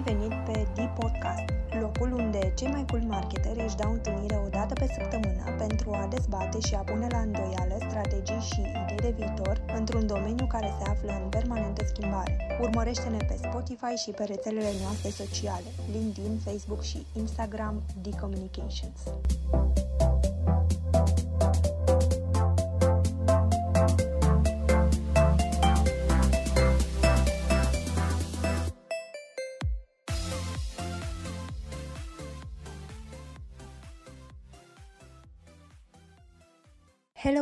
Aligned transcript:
ai 0.00 0.14
venit 0.14 0.34
pe 0.46 0.66
Deep 0.74 0.98
Podcast, 0.98 1.44
locul 1.80 2.12
unde 2.12 2.52
cei 2.56 2.68
mai 2.68 2.84
cool 2.90 3.02
marketeri 3.02 3.64
își 3.66 3.76
dau 3.76 3.92
întâlnire 3.92 4.40
o 4.46 4.48
dată 4.48 4.72
pe 4.74 4.86
săptămână 4.96 5.44
pentru 5.58 5.90
a 5.90 6.06
dezbate 6.10 6.58
și 6.66 6.74
a 6.74 6.78
pune 6.78 7.06
la 7.10 7.18
îndoială 7.18 7.76
strategii 7.88 8.46
și 8.50 8.60
idei 8.60 8.96
de 8.96 9.14
viitor 9.18 9.60
într-un 9.76 10.06
domeniu 10.06 10.46
care 10.46 10.70
se 10.78 10.90
află 10.90 11.12
în 11.22 11.28
permanentă 11.28 11.84
schimbare. 11.86 12.58
Urmărește-ne 12.60 13.16
pe 13.16 13.36
Spotify 13.42 13.94
și 14.02 14.10
pe 14.10 14.24
rețelele 14.24 14.72
noastre 14.82 15.10
sociale, 15.10 15.70
LinkedIn, 15.92 16.38
Facebook 16.44 16.82
și 16.82 17.06
Instagram, 17.12 17.82
D-Communications. 18.02 18.98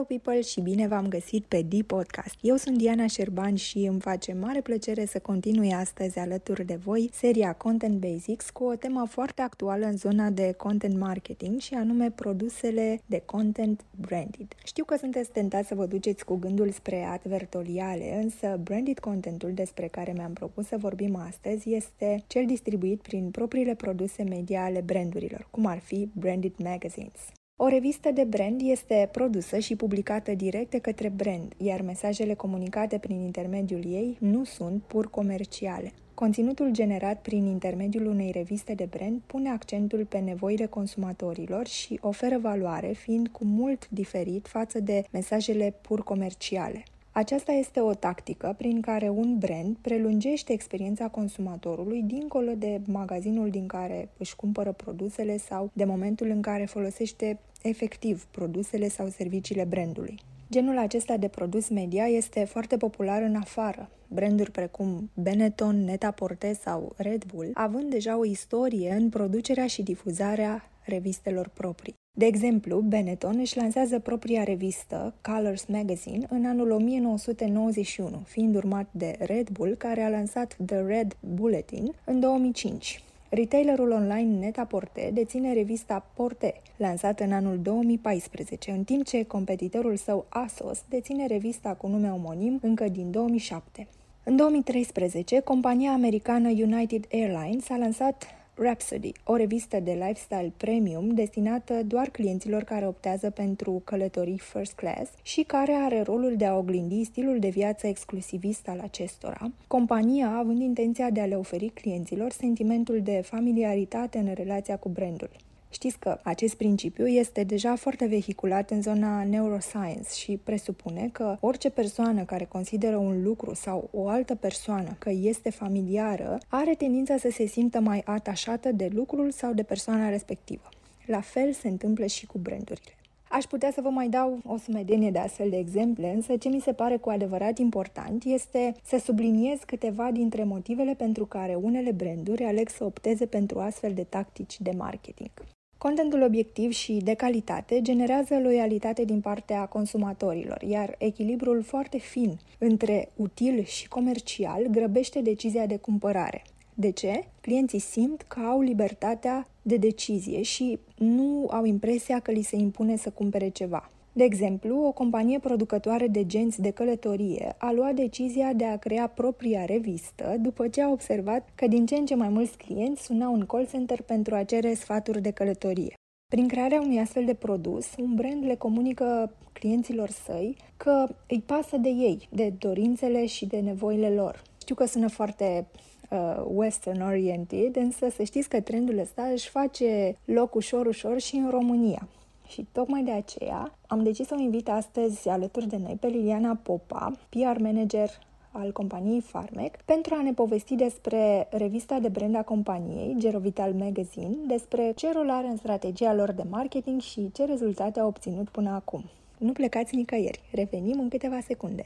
People 0.09 0.41
și 0.41 0.61
bine 0.61 0.87
v-am 0.87 1.09
găsit 1.09 1.45
pe 1.45 1.63
D 1.63 1.83
Podcast. 1.83 2.35
Eu 2.41 2.57
sunt 2.57 2.77
Diana 2.79 3.07
Șerban 3.07 3.55
și 3.55 3.79
îmi 3.79 4.01
face 4.01 4.33
mare 4.33 4.61
plăcere 4.61 5.05
să 5.05 5.19
continui 5.19 5.73
astăzi 5.73 6.19
alături 6.19 6.65
de 6.65 6.75
voi 6.75 7.11
seria 7.13 7.53
Content 7.53 8.01
Basics 8.01 8.51
cu 8.51 8.65
o 8.65 8.75
temă 8.75 9.07
foarte 9.09 9.43
actuală 9.43 9.87
în 9.87 9.97
zona 9.97 10.31
de 10.31 10.55
content 10.57 10.99
marketing 10.99 11.61
și 11.61 11.75
anume 11.75 12.11
produsele 12.11 13.01
de 13.07 13.23
content 13.25 13.85
branded. 14.01 14.47
Știu 14.65 14.85
că 14.85 14.97
sunteți 14.97 15.31
tentați 15.31 15.69
să 15.69 15.75
vă 15.75 15.87
duceți 15.87 16.25
cu 16.25 16.35
gândul 16.37 16.71
spre 16.71 17.03
advertoriale, 17.03 18.21
însă 18.23 18.61
branded 18.63 18.99
contentul 18.99 19.53
despre 19.55 19.87
care 19.87 20.13
mi-am 20.17 20.33
propus 20.33 20.67
să 20.67 20.77
vorbim 20.77 21.17
astăzi 21.17 21.75
este 21.75 22.25
cel 22.27 22.47
distribuit 22.47 23.01
prin 23.01 23.31
propriile 23.31 23.75
produse 23.75 24.23
media 24.23 24.65
ale 24.65 24.81
brandurilor, 24.81 25.49
cum 25.51 25.67
ar 25.67 25.79
fi 25.79 26.09
branded 26.13 26.53
magazines. 26.57 27.38
O 27.61 27.69
revistă 27.69 28.11
de 28.11 28.25
brand 28.25 28.61
este 28.65 29.09
produsă 29.13 29.59
și 29.59 29.77
publicată 29.77 30.35
direct 30.35 30.71
de 30.71 30.79
către 30.79 31.09
brand, 31.09 31.53
iar 31.57 31.81
mesajele 31.81 32.35
comunicate 32.35 32.99
prin 32.99 33.21
intermediul 33.21 33.85
ei 33.85 34.17
nu 34.21 34.45
sunt 34.45 34.83
pur 34.83 35.11
comerciale. 35.11 35.93
Conținutul 36.15 36.71
generat 36.71 37.23
prin 37.23 37.45
intermediul 37.45 38.07
unei 38.07 38.31
reviste 38.31 38.75
de 38.75 38.89
brand 38.91 39.21
pune 39.27 39.51
accentul 39.51 40.05
pe 40.05 40.19
nevoile 40.19 40.67
consumatorilor 40.67 41.67
și 41.67 41.99
oferă 42.03 42.39
valoare, 42.39 42.93
fiind 42.93 43.29
cu 43.29 43.45
mult 43.45 43.89
diferit 43.89 44.47
față 44.47 44.81
de 44.81 45.05
mesajele 45.11 45.75
pur 45.81 46.03
comerciale. 46.03 46.83
Aceasta 47.19 47.53
este 47.53 47.81
o 47.81 47.95
tactică 47.95 48.55
prin 48.59 48.81
care 48.81 49.09
un 49.09 49.39
brand 49.39 49.77
prelungește 49.81 50.53
experiența 50.53 51.09
consumatorului 51.09 52.03
dincolo 52.03 52.53
de 52.59 52.81
magazinul 52.87 53.51
din 53.51 53.67
care 53.67 54.09
își 54.17 54.37
cumpără 54.37 54.73
produsele 54.73 55.37
sau 55.37 55.71
de 55.73 55.85
momentul 55.85 56.29
în 56.29 56.41
care 56.41 56.65
folosește 56.65 57.39
efectiv 57.63 58.27
produsele 58.31 58.89
sau 58.89 59.09
serviciile 59.09 59.65
brandului. 59.65 60.19
Genul 60.51 60.79
acesta 60.79 61.17
de 61.17 61.29
produs 61.29 61.69
media 61.69 62.05
este 62.05 62.45
foarte 62.45 62.77
popular 62.77 63.23
în 63.23 63.35
afară. 63.35 63.91
Branduri 64.09 64.51
precum 64.51 65.11
Benetton, 65.15 65.85
Net-a-Porter 65.85 66.55
sau 66.55 66.95
Red 66.97 67.25
Bull, 67.25 67.51
având 67.55 67.91
deja 67.91 68.19
o 68.19 68.25
istorie 68.25 68.93
în 68.93 69.09
producerea 69.09 69.67
și 69.67 69.83
difuzarea 69.83 70.71
revistelor 70.85 71.49
proprii. 71.49 71.95
De 72.19 72.27
exemplu, 72.27 72.81
Benetton 72.81 73.39
își 73.39 73.57
lansează 73.57 73.99
propria 73.99 74.43
revistă, 74.43 75.15
Colors 75.23 75.65
Magazine, 75.67 76.27
în 76.31 76.45
anul 76.45 76.71
1991, 76.71 78.23
fiind 78.27 78.55
urmat 78.55 78.89
de 78.91 79.17
Red 79.19 79.49
Bull, 79.49 79.75
care 79.75 80.01
a 80.01 80.09
lansat 80.09 80.57
The 80.67 80.81
Red 80.81 81.17
Bulletin 81.21 81.95
în 82.05 82.21
2005. 82.21 83.03
Retailerul 83.31 83.91
online 83.91 84.39
Net-a-Porter 84.39 85.13
deține 85.13 85.53
revista 85.53 86.07
Porte, 86.15 86.55
lansată 86.77 87.25
în 87.25 87.33
anul 87.33 87.59
2014, 87.63 88.71
în 88.71 88.85
timp 88.85 89.05
ce 89.05 89.25
competitorul 89.25 89.97
său 89.97 90.27
Asos 90.29 90.85
deține 90.89 91.27
revista 91.27 91.75
cu 91.75 91.87
nume 91.87 92.13
omonim 92.13 92.59
încă 92.63 92.89
din 92.89 93.11
2007. 93.11 93.87
În 94.25 94.37
2013, 94.37 95.41
compania 95.41 95.93
americană 95.93 96.49
United 96.49 97.05
Airlines 97.13 97.71
a 97.71 97.77
lansat 97.77 98.38
Rhapsody, 98.61 99.13
o 99.25 99.37
revistă 99.37 99.81
de 99.81 99.93
lifestyle 99.93 100.53
premium 100.57 101.15
destinată 101.15 101.83
doar 101.83 102.09
clienților 102.09 102.63
care 102.63 102.87
optează 102.87 103.31
pentru 103.31 103.83
călătorii 103.85 104.39
first 104.39 104.73
class 104.73 105.11
și 105.23 105.43
care 105.43 105.73
are 105.73 106.03
rolul 106.03 106.35
de 106.37 106.45
a 106.45 106.57
oglindi 106.57 107.05
stilul 107.05 107.39
de 107.39 107.49
viață 107.49 107.87
exclusivist 107.87 108.69
al 108.69 108.81
acestora, 108.81 109.51
compania 109.67 110.29
având 110.29 110.61
intenția 110.61 111.11
de 111.11 111.21
a 111.21 111.27
le 111.27 111.35
oferi 111.35 111.69
clienților 111.69 112.31
sentimentul 112.31 113.01
de 113.03 113.21
familiaritate 113.25 114.19
în 114.19 114.33
relația 114.35 114.77
cu 114.77 114.89
brandul. 114.89 115.31
Știți 115.71 115.99
că 115.99 116.19
acest 116.23 116.55
principiu 116.55 117.07
este 117.07 117.43
deja 117.43 117.77
foarte 117.77 118.07
vehiculat 118.07 118.71
în 118.71 118.83
zona 118.83 119.25
neuroscience 119.25 120.09
și 120.15 120.41
presupune 120.45 121.09
că 121.13 121.37
orice 121.41 121.71
persoană 121.71 122.25
care 122.25 122.45
consideră 122.45 122.97
un 122.97 123.23
lucru 123.23 123.55
sau 123.55 123.89
o 123.93 124.09
altă 124.09 124.35
persoană 124.35 124.97
că 124.99 125.11
este 125.11 125.51
familiară 125.51 126.39
are 126.49 126.75
tendința 126.75 127.17
să 127.17 127.31
se 127.31 127.47
simtă 127.47 127.81
mai 127.81 128.03
atașată 128.05 128.73
de 128.73 128.89
lucrul 128.93 129.31
sau 129.31 129.53
de 129.53 129.63
persoana 129.63 130.09
respectivă. 130.09 130.69
La 131.07 131.21
fel 131.21 131.53
se 131.53 131.69
întâmplă 131.69 132.07
și 132.07 132.27
cu 132.27 132.39
brandurile. 132.39 132.93
Aș 133.31 133.45
putea 133.45 133.71
să 133.71 133.81
vă 133.81 133.89
mai 133.89 134.09
dau 134.09 134.39
o 134.47 134.57
sumedenie 134.57 135.11
de 135.11 135.19
astfel 135.19 135.51
de 135.51 135.57
exemple, 135.57 136.13
însă 136.15 136.37
ce 136.37 136.49
mi 136.49 136.61
se 136.61 136.73
pare 136.73 136.97
cu 136.97 137.11
adevărat 137.11 137.59
important 137.59 138.25
este 138.25 138.75
să 138.85 138.99
subliniez 138.99 139.59
câteva 139.67 140.11
dintre 140.11 140.45
motivele 140.45 140.95
pentru 140.95 141.27
care 141.27 141.55
unele 141.55 141.93
branduri 141.93 142.45
aleg 142.45 142.69
să 142.69 142.85
opteze 142.85 143.27
pentru 143.27 143.59
astfel 143.59 143.93
de 143.95 144.03
tactici 144.03 144.61
de 144.61 144.71
marketing. 144.77 145.31
Contentul 145.79 146.23
obiectiv 146.23 146.73
și 146.73 146.93
de 146.93 147.15
calitate 147.15 147.83
generează 147.83 148.39
loialitate 148.39 149.05
din 149.05 149.21
partea 149.21 149.67
consumatorilor, 149.67 150.63
iar 150.63 150.95
echilibrul 150.99 151.63
foarte 151.63 151.99
fin 151.99 152.39
între 152.59 153.09
util 153.17 153.65
și 153.65 153.89
comercial 153.89 154.67
grăbește 154.71 155.21
decizia 155.21 155.67
de 155.67 155.77
cumpărare. 155.77 156.43
De 156.75 156.91
ce? 156.91 157.25
Clienții 157.41 157.79
simt 157.79 158.23
că 158.23 158.41
au 158.41 158.61
libertatea 158.61 159.49
de 159.63 159.77
decizie 159.77 160.43
și 160.43 160.79
nu 160.97 161.49
au 161.51 161.65
impresia 161.65 162.21
că 162.21 162.31
li 162.31 162.43
se 162.43 162.57
impune 162.57 162.97
să 162.97 163.11
cumpere 163.11 163.49
ceva. 163.49 163.91
De 164.19 164.25
exemplu, 164.25 164.87
o 164.87 164.93
companie 164.93 165.39
producătoare 165.39 166.07
de 166.07 166.27
genți 166.27 166.61
de 166.61 166.71
călătorie 166.71 167.55
a 167.59 167.73
luat 167.73 167.95
decizia 167.95 168.53
de 168.53 168.65
a 168.65 168.77
crea 168.77 169.07
propria 169.07 169.65
revistă 169.65 170.37
după 170.41 170.69
ce 170.69 170.83
a 170.83 170.91
observat 170.91 171.49
că 171.55 171.67
din 171.67 171.87
ce 171.87 171.95
în 171.95 172.07
ce 172.07 172.15
mai 172.15 172.29
mulți 172.29 172.57
clienți 172.57 173.03
sunau 173.03 173.33
un 173.33 173.47
call 173.47 173.67
center 173.67 174.03
pentru 174.03 174.35
a 174.35 174.43
cere 174.43 174.75
sfaturi 174.75 175.21
de 175.21 175.31
călătorie. 175.31 175.95
Prin 176.27 176.49
crearea 176.49 176.81
unui 176.81 176.99
astfel 176.99 177.25
de 177.25 177.35
produs, 177.35 177.87
un 177.99 178.15
brand 178.15 178.45
le 178.45 178.55
comunică 178.55 179.33
clienților 179.53 180.09
săi 180.09 180.57
că 180.77 181.07
îi 181.29 181.43
pasă 181.47 181.77
de 181.77 181.89
ei, 181.89 182.29
de 182.31 182.53
dorințele 182.59 183.27
și 183.27 183.47
de 183.47 183.59
nevoile 183.61 184.11
lor. 184.11 184.43
Știu 184.61 184.75
că 184.75 184.85
sună 184.85 185.09
foarte 185.09 185.67
uh, 186.11 186.45
western 186.55 187.01
oriented, 187.01 187.77
însă 187.77 188.09
să 188.17 188.23
știți 188.23 188.49
că 188.49 188.61
trendul 188.61 188.99
ăsta 188.99 189.23
își 189.23 189.49
face 189.49 190.17
loc 190.25 190.55
ușor, 190.55 190.87
ușor 190.87 191.21
și 191.21 191.37
în 191.37 191.51
România. 191.51 192.09
Și 192.49 192.67
tocmai 192.73 193.03
de 193.03 193.11
aceea 193.11 193.79
am 193.87 194.03
decis 194.03 194.27
să 194.27 194.35
o 194.39 194.41
invit 194.41 194.69
astăzi 194.69 195.29
alături 195.29 195.67
de 195.67 195.77
noi 195.77 195.97
pe 196.01 196.07
Liliana 196.07 196.55
Popa, 196.63 197.13
PR 197.29 197.61
manager 197.61 198.11
al 198.53 198.73
companiei 198.73 199.21
Farmec, 199.21 199.83
pentru 199.83 200.15
a 200.15 200.23
ne 200.23 200.33
povesti 200.33 200.75
despre 200.75 201.49
revista 201.51 201.99
de 201.99 202.09
brand 202.09 202.35
a 202.35 202.43
companiei, 202.43 203.17
Gerovital 203.19 203.73
Magazine, 203.73 204.37
despre 204.47 204.93
ce 204.97 205.13
rol 205.13 205.31
are 205.31 205.47
în 205.47 205.57
strategia 205.57 206.15
lor 206.15 206.33
de 206.33 206.43
marketing 206.51 207.01
și 207.01 207.33
ce 207.33 207.45
rezultate 207.45 208.01
au 208.01 208.07
obținut 208.07 208.49
până 208.49 208.71
acum. 208.71 209.05
Nu 209.39 209.53
plecați 209.53 209.95
nicăieri, 209.95 210.43
revenim 210.53 211.01
în 211.01 211.09
câteva 211.09 211.41
secunde. 211.41 211.85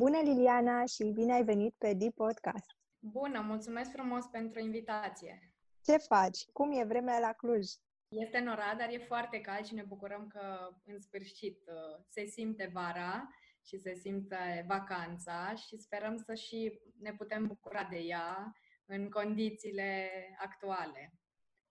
Bună, 0.00 0.18
Liliana, 0.22 0.84
și 0.84 1.04
bine 1.04 1.32
ai 1.32 1.44
venit 1.44 1.74
pe 1.78 1.94
Deep 1.94 2.14
Podcast! 2.14 2.76
Bună, 2.98 3.40
mulțumesc 3.40 3.90
frumos 3.90 4.26
pentru 4.26 4.60
invitație! 4.60 5.54
Ce 5.84 5.96
faci? 5.96 6.44
Cum 6.52 6.72
e 6.72 6.84
vremea 6.84 7.18
la 7.18 7.32
Cluj? 7.32 7.66
Este 8.08 8.38
norat, 8.38 8.76
dar 8.78 8.88
e 8.90 8.98
foarte 8.98 9.40
cald 9.40 9.64
și 9.64 9.74
ne 9.74 9.82
bucurăm 9.82 10.26
că 10.26 10.68
în 10.84 11.00
sfârșit 11.00 11.58
uh, 11.66 12.04
se 12.08 12.24
simte 12.24 12.70
vara 12.72 13.28
și 13.62 13.78
se 13.78 13.94
simte 13.94 14.64
vacanța 14.68 15.54
și 15.54 15.76
sperăm 15.76 16.16
să 16.16 16.34
și 16.34 16.80
ne 17.00 17.12
putem 17.12 17.46
bucura 17.46 17.86
de 17.90 17.98
ea 17.98 18.52
în 18.86 19.10
condițiile 19.10 20.10
actuale. 20.38 21.12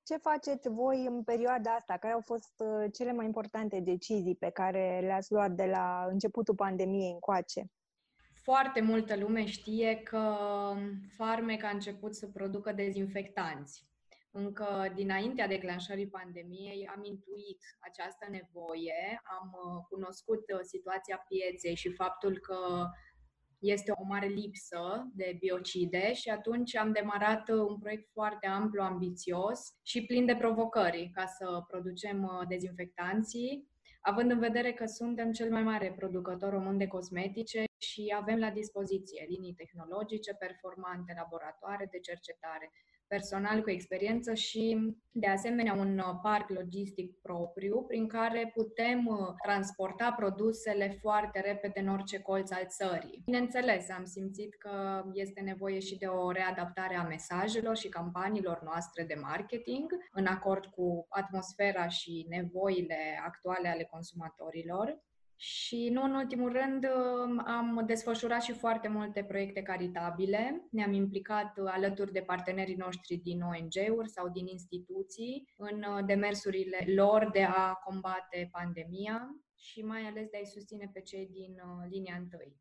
Ce 0.03 0.17
faceți 0.17 0.69
voi 0.69 1.05
în 1.05 1.23
perioada 1.23 1.71
asta? 1.71 1.97
Care 1.97 2.13
au 2.13 2.21
fost 2.21 2.53
uh, 2.57 2.91
cele 2.93 3.11
mai 3.11 3.25
importante 3.25 3.79
decizii 3.79 4.35
pe 4.35 4.49
care 4.49 4.99
le-ați 5.01 5.31
luat 5.31 5.51
de 5.51 5.65
la 5.65 6.07
începutul 6.09 6.55
pandemiei 6.55 7.11
încoace? 7.11 7.71
Foarte 8.49 8.81
multă 8.81 9.15
lume 9.17 9.45
știe 9.45 9.95
că 9.95 10.37
Farmec 11.17 11.63
a 11.63 11.69
început 11.69 12.15
să 12.15 12.27
producă 12.27 12.71
dezinfectanți. 12.71 13.87
încă 14.31 14.91
dinaintea 14.95 15.47
declanșării 15.47 16.07
pandemiei 16.07 16.87
am 16.95 17.03
intuit 17.03 17.61
această 17.79 18.27
nevoie, 18.29 19.21
am 19.23 19.51
uh, 19.51 19.85
cunoscut 19.89 20.43
uh, 20.53 20.59
situația 20.61 21.25
pieței 21.27 21.75
și 21.75 21.93
faptul 21.93 22.37
că 22.37 22.87
este 23.59 23.91
o 23.91 24.03
mare 24.03 24.27
lipsă 24.27 25.11
de 25.13 25.37
biocide 25.39 26.13
și 26.13 26.29
atunci 26.29 26.75
am 26.75 26.91
demarat 26.91 27.49
uh, 27.49 27.59
un 27.69 27.79
proiect 27.79 28.09
foarte 28.11 28.47
amplu, 28.47 28.81
ambițios 28.81 29.59
și 29.83 30.05
plin 30.05 30.25
de 30.25 30.35
provocări 30.35 31.09
ca 31.13 31.25
să 31.25 31.63
producem 31.67 32.45
dezinfectanții, 32.47 33.69
având 34.01 34.31
în 34.31 34.39
vedere 34.39 34.73
că 34.73 34.85
suntem 34.85 35.31
cel 35.31 35.51
mai 35.51 35.63
mare 35.63 35.93
producător 35.97 36.49
român 36.49 36.77
de 36.77 36.87
cosmetice 36.87 37.63
și 37.77 38.13
avem 38.15 38.39
la 38.39 38.49
dispoziție 38.49 39.25
linii 39.29 39.53
tehnologice 39.53 40.33
performante, 40.33 41.13
laboratoare 41.17 41.87
de 41.91 41.99
cercetare 41.99 42.71
personal 43.09 43.61
cu 43.61 43.69
experiență 43.69 44.33
și, 44.33 44.93
de 45.11 45.27
asemenea, 45.27 45.73
un 45.73 45.97
uh, 45.97 46.19
parc 46.21 46.49
logistic 46.49 47.19
propriu 47.21 47.83
prin 47.83 48.07
care 48.07 48.51
putem 48.53 49.05
uh, 49.05 49.33
transporta 49.43 50.11
produsele 50.11 50.97
foarte 51.01 51.39
repede 51.39 51.79
în 51.79 51.87
orice 51.87 52.19
colț 52.19 52.51
al 52.51 52.65
țării. 52.67 53.21
Bineînțeles, 53.25 53.89
am 53.89 54.05
simțit 54.05 54.55
că 54.55 55.03
este 55.13 55.41
nevoie 55.41 55.79
și 55.79 55.97
de 55.97 56.05
o 56.05 56.31
readaptare 56.31 56.95
a 56.95 57.03
mesajelor 57.03 57.77
și 57.77 57.89
campaniilor 57.89 58.61
noastre 58.63 59.03
de 59.03 59.15
marketing 59.21 59.85
în 60.11 60.25
acord 60.25 60.65
cu 60.65 61.05
atmosfera 61.09 61.87
și 61.87 62.25
nevoile 62.29 63.21
actuale 63.25 63.67
ale 63.67 63.83
consumatorilor. 63.83 65.07
Și 65.41 65.89
nu 65.89 66.03
în 66.03 66.13
ultimul 66.13 66.51
rând 66.51 66.85
um, 66.85 67.43
am 67.45 67.83
desfășurat 67.85 68.41
și 68.41 68.53
foarte 68.53 68.87
multe 68.87 69.23
proiecte 69.23 69.61
caritabile. 69.61 70.67
Ne-am 70.71 70.93
implicat 70.93 71.57
alături 71.65 72.11
de 72.11 72.19
partenerii 72.19 72.75
noștri 72.75 73.15
din 73.15 73.41
ONG-uri 73.41 74.09
sau 74.09 74.29
din 74.29 74.47
instituții 74.47 75.53
în 75.57 75.83
uh, 75.83 76.05
demersurile 76.05 76.85
lor 76.95 77.29
de 77.31 77.43
a 77.43 77.73
combate 77.73 78.49
pandemia 78.51 79.29
și 79.55 79.81
mai 79.81 80.01
ales 80.01 80.29
de 80.29 80.37
a-i 80.37 80.45
susține 80.45 80.89
pe 80.93 81.01
cei 81.01 81.27
din 81.31 81.51
uh, 81.51 81.87
linia 81.89 82.15
întâi. 82.17 82.57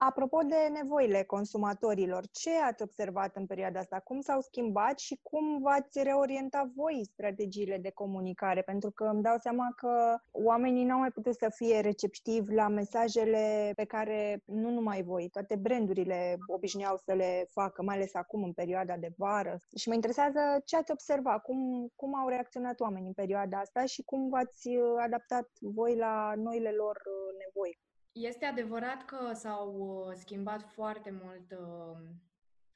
Apropo 0.00 0.38
de 0.42 0.68
nevoile 0.72 1.22
consumatorilor, 1.22 2.26
ce 2.26 2.50
ați 2.56 2.82
observat 2.82 3.36
în 3.36 3.46
perioada 3.46 3.78
asta? 3.78 4.00
Cum 4.00 4.20
s-au 4.20 4.40
schimbat 4.40 4.98
și 4.98 5.20
cum 5.22 5.60
v-ați 5.60 6.02
reorientat 6.02 6.66
voi 6.66 7.00
strategiile 7.12 7.78
de 7.78 7.90
comunicare? 7.90 8.62
Pentru 8.62 8.90
că 8.90 9.04
îmi 9.04 9.22
dau 9.22 9.36
seama 9.38 9.72
că 9.76 10.16
oamenii 10.32 10.84
n-au 10.84 10.98
mai 10.98 11.10
putut 11.10 11.34
să 11.34 11.52
fie 11.54 11.80
receptivi 11.80 12.54
la 12.54 12.68
mesajele 12.68 13.72
pe 13.74 13.84
care 13.84 14.42
nu 14.44 14.70
numai 14.70 15.02
voi, 15.02 15.28
toate 15.28 15.56
brandurile 15.56 16.38
obișnuiau 16.46 16.96
să 16.96 17.12
le 17.12 17.46
facă, 17.50 17.82
mai 17.82 17.96
ales 17.96 18.14
acum 18.14 18.42
în 18.42 18.52
perioada 18.52 18.96
de 18.96 19.12
vară. 19.16 19.60
Și 19.76 19.88
mă 19.88 19.94
interesează 19.94 20.38
ce 20.64 20.76
ați 20.76 20.90
observat, 20.90 21.42
cum, 21.42 21.92
cum 21.96 22.14
au 22.14 22.28
reacționat 22.28 22.80
oamenii 22.80 23.08
în 23.08 23.14
perioada 23.14 23.58
asta 23.58 23.84
și 23.84 24.02
cum 24.02 24.28
v-ați 24.28 24.68
adaptat 25.04 25.48
voi 25.60 25.96
la 25.96 26.32
noile 26.36 26.70
lor 26.70 27.02
nevoi. 27.38 27.78
Este 28.20 28.44
adevărat 28.44 29.04
că 29.04 29.30
s-au 29.32 29.74
uh, 29.76 30.12
schimbat 30.14 30.62
foarte 30.62 31.20
mult 31.22 31.50
uh, 31.50 32.08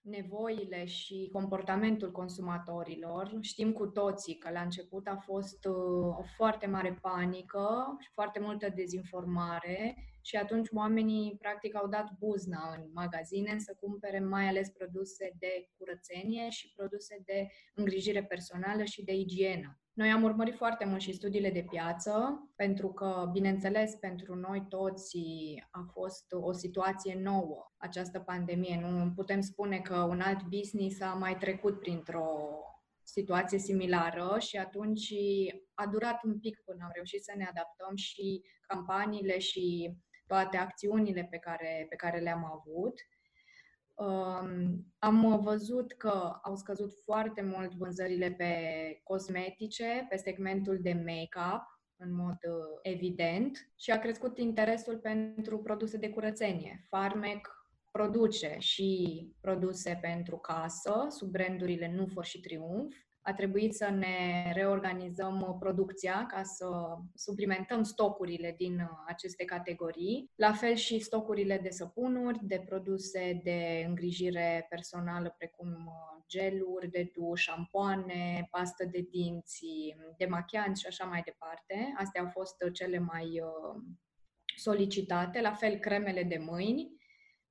nevoile 0.00 0.84
și 0.84 1.28
comportamentul 1.32 2.10
consumatorilor. 2.10 3.38
Știm 3.40 3.72
cu 3.72 3.86
toții 3.86 4.38
că 4.38 4.50
la 4.50 4.60
început 4.60 5.06
a 5.06 5.16
fost 5.16 5.64
uh, 5.64 6.16
o 6.18 6.22
foarte 6.36 6.66
mare 6.66 6.98
panică 7.00 7.96
și 8.00 8.10
foarte 8.12 8.40
multă 8.40 8.68
dezinformare 8.74 9.96
și 10.22 10.36
atunci 10.36 10.68
oamenii 10.72 11.36
practic 11.38 11.76
au 11.76 11.88
dat 11.88 12.18
buzna 12.18 12.74
în 12.76 12.90
magazine 12.92 13.58
să 13.58 13.76
cumpere 13.80 14.20
mai 14.20 14.48
ales 14.48 14.68
produse 14.68 15.32
de 15.38 15.68
curățenie 15.76 16.50
și 16.50 16.72
produse 16.76 17.22
de 17.24 17.46
îngrijire 17.74 18.24
personală 18.24 18.84
și 18.84 19.04
de 19.04 19.12
igienă. 19.12 19.76
Noi 19.92 20.10
am 20.10 20.22
urmărit 20.22 20.56
foarte 20.56 20.84
mult 20.84 21.00
și 21.00 21.12
studiile 21.12 21.50
de 21.50 21.64
piață, 21.70 22.38
pentru 22.56 22.92
că, 22.92 23.28
bineînțeles, 23.32 23.94
pentru 23.94 24.34
noi 24.34 24.66
toți 24.68 25.18
a 25.70 25.90
fost 25.92 26.26
o 26.30 26.52
situație 26.52 27.18
nouă 27.22 27.72
această 27.76 28.20
pandemie. 28.20 28.80
Nu 28.80 29.12
putem 29.14 29.40
spune 29.40 29.78
că 29.78 29.96
un 29.96 30.20
alt 30.20 30.42
business 30.42 31.00
a 31.00 31.14
mai 31.14 31.36
trecut 31.38 31.78
printr-o 31.78 32.26
situație 33.02 33.58
similară 33.58 34.36
și 34.38 34.56
atunci 34.56 35.14
a 35.74 35.86
durat 35.86 36.22
un 36.24 36.38
pic 36.38 36.62
până 36.64 36.78
am 36.82 36.90
reușit 36.94 37.22
să 37.22 37.32
ne 37.36 37.44
adaptăm 37.44 37.96
și 37.96 38.42
campaniile 38.66 39.38
și 39.38 39.96
toate 40.32 40.56
acțiunile 40.56 41.26
pe 41.30 41.36
care, 41.36 41.86
pe 41.88 41.96
care 41.96 42.18
le-am 42.18 42.44
avut. 42.44 43.00
Um, 43.94 44.86
am 44.98 45.40
văzut 45.42 45.92
că 45.92 46.38
au 46.42 46.56
scăzut 46.56 46.92
foarte 47.04 47.42
mult 47.42 47.74
vânzările 47.74 48.30
pe 48.30 48.54
cosmetice, 49.02 50.06
pe 50.08 50.16
segmentul 50.16 50.78
de 50.80 50.92
make-up, 50.92 51.62
în 51.96 52.14
mod 52.14 52.38
uh, 52.48 52.78
evident, 52.82 53.58
și 53.76 53.90
a 53.90 53.98
crescut 53.98 54.38
interesul 54.38 54.98
pentru 54.98 55.58
produse 55.58 55.96
de 55.96 56.10
curățenie. 56.10 56.86
Farmec 56.88 57.48
produce 57.90 58.56
și 58.58 59.28
produse 59.40 59.98
pentru 60.00 60.36
casă, 60.36 61.06
sub 61.08 61.30
brandurile 61.30 61.92
Nufor 61.94 62.24
și 62.24 62.40
Triumf, 62.40 62.96
a 63.22 63.32
trebuit 63.32 63.74
să 63.74 63.90
ne 63.90 64.50
reorganizăm 64.54 65.40
uh, 65.40 65.56
producția 65.58 66.26
ca 66.28 66.42
să 66.42 66.66
suplimentăm 67.14 67.82
stocurile 67.82 68.54
din 68.58 68.74
uh, 68.74 68.88
aceste 69.06 69.44
categorii. 69.44 70.30
La 70.34 70.52
fel 70.52 70.74
și 70.74 70.98
stocurile 70.98 71.58
de 71.62 71.70
săpunuri, 71.70 72.38
de 72.42 72.62
produse 72.66 73.40
de 73.44 73.84
îngrijire 73.88 74.66
personală, 74.68 75.34
precum 75.38 75.68
uh, 75.68 76.24
geluri 76.28 76.90
de 76.90 77.10
duș, 77.14 77.42
șampoane, 77.42 78.48
pastă 78.50 78.84
de 78.84 79.06
dinți, 79.10 79.66
demachianți 80.16 80.80
și 80.80 80.86
așa 80.86 81.04
mai 81.04 81.22
departe. 81.24 81.94
Astea 81.96 82.22
au 82.22 82.28
fost 82.28 82.56
cele 82.72 82.98
mai 82.98 83.42
solicitate. 84.56 85.40
La 85.40 85.52
fel, 85.52 85.78
cremele 85.78 86.22
de 86.22 86.38
mâini, 86.38 87.01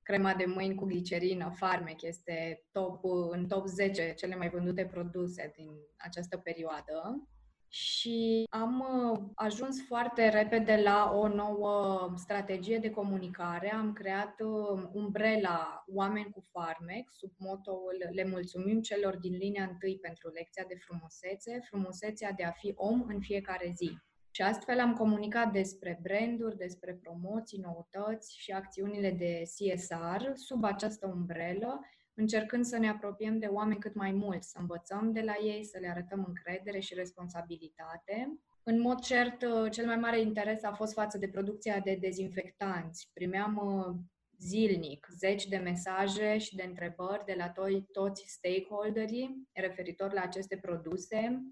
crema 0.02 0.34
de 0.34 0.44
mâini 0.44 0.74
cu 0.74 0.84
glicerină 0.84 1.52
Farmec 1.56 2.02
este 2.02 2.64
top, 2.72 3.04
în 3.30 3.46
top 3.46 3.66
10 3.66 4.14
cele 4.16 4.36
mai 4.36 4.48
vândute 4.48 4.84
produse 4.84 5.52
din 5.56 5.70
această 5.96 6.36
perioadă 6.36 7.26
și 7.74 8.46
am 8.50 8.80
uh, 8.80 9.20
ajuns 9.34 9.86
foarte 9.86 10.28
repede 10.28 10.80
la 10.84 11.12
o 11.14 11.28
nouă 11.28 12.12
strategie 12.16 12.78
de 12.78 12.90
comunicare. 12.90 13.72
Am 13.72 13.92
creat 13.92 14.40
uh, 14.40 14.82
umbrela 14.92 15.84
Oameni 15.86 16.30
cu 16.30 16.44
Farmec 16.50 17.10
sub 17.10 17.30
motoul 17.38 18.08
Le 18.10 18.24
mulțumim 18.24 18.80
celor 18.80 19.16
din 19.16 19.36
linia 19.36 19.68
întâi 19.70 19.98
pentru 19.98 20.28
lecția 20.28 20.64
de 20.68 20.74
frumusețe, 20.74 21.60
frumusețea 21.68 22.32
de 22.32 22.44
a 22.44 22.50
fi 22.50 22.72
om 22.76 23.04
în 23.08 23.20
fiecare 23.20 23.72
zi. 23.76 23.98
Și 24.34 24.42
astfel 24.42 24.80
am 24.80 24.94
comunicat 24.94 25.52
despre 25.52 26.00
branduri, 26.02 26.56
despre 26.56 26.98
promoții, 27.02 27.58
noutăți 27.58 28.38
și 28.38 28.50
acțiunile 28.50 29.10
de 29.10 29.42
CSR 29.42 30.32
sub 30.34 30.64
această 30.64 31.06
umbrelă, 31.06 31.80
încercând 32.14 32.64
să 32.64 32.78
ne 32.78 32.88
apropiem 32.88 33.38
de 33.38 33.46
oameni 33.46 33.80
cât 33.80 33.94
mai 33.94 34.12
mulți, 34.12 34.50
să 34.50 34.58
învățăm 34.60 35.12
de 35.12 35.20
la 35.20 35.34
ei, 35.44 35.64
să 35.64 35.78
le 35.80 35.88
arătăm 35.88 36.24
încredere 36.26 36.78
și 36.78 36.94
responsabilitate. 36.94 38.38
În 38.62 38.80
mod 38.80 39.00
cert, 39.00 39.44
cel 39.70 39.86
mai 39.86 39.96
mare 39.96 40.20
interes 40.20 40.62
a 40.62 40.72
fost 40.72 40.92
față 40.92 41.18
de 41.18 41.28
producția 41.28 41.80
de 41.80 41.98
dezinfectanți. 42.00 43.10
Primeam 43.12 43.56
uh, 43.56 43.94
zilnic 44.38 45.06
zeci 45.16 45.46
de 45.46 45.56
mesaje 45.56 46.38
și 46.38 46.54
de 46.54 46.62
întrebări 46.62 47.24
de 47.24 47.34
la 47.36 47.52
to- 47.52 47.86
toți 47.92 48.24
stakeholderii 48.26 49.48
referitor 49.52 50.12
la 50.12 50.20
aceste 50.20 50.56
produse, 50.56 51.42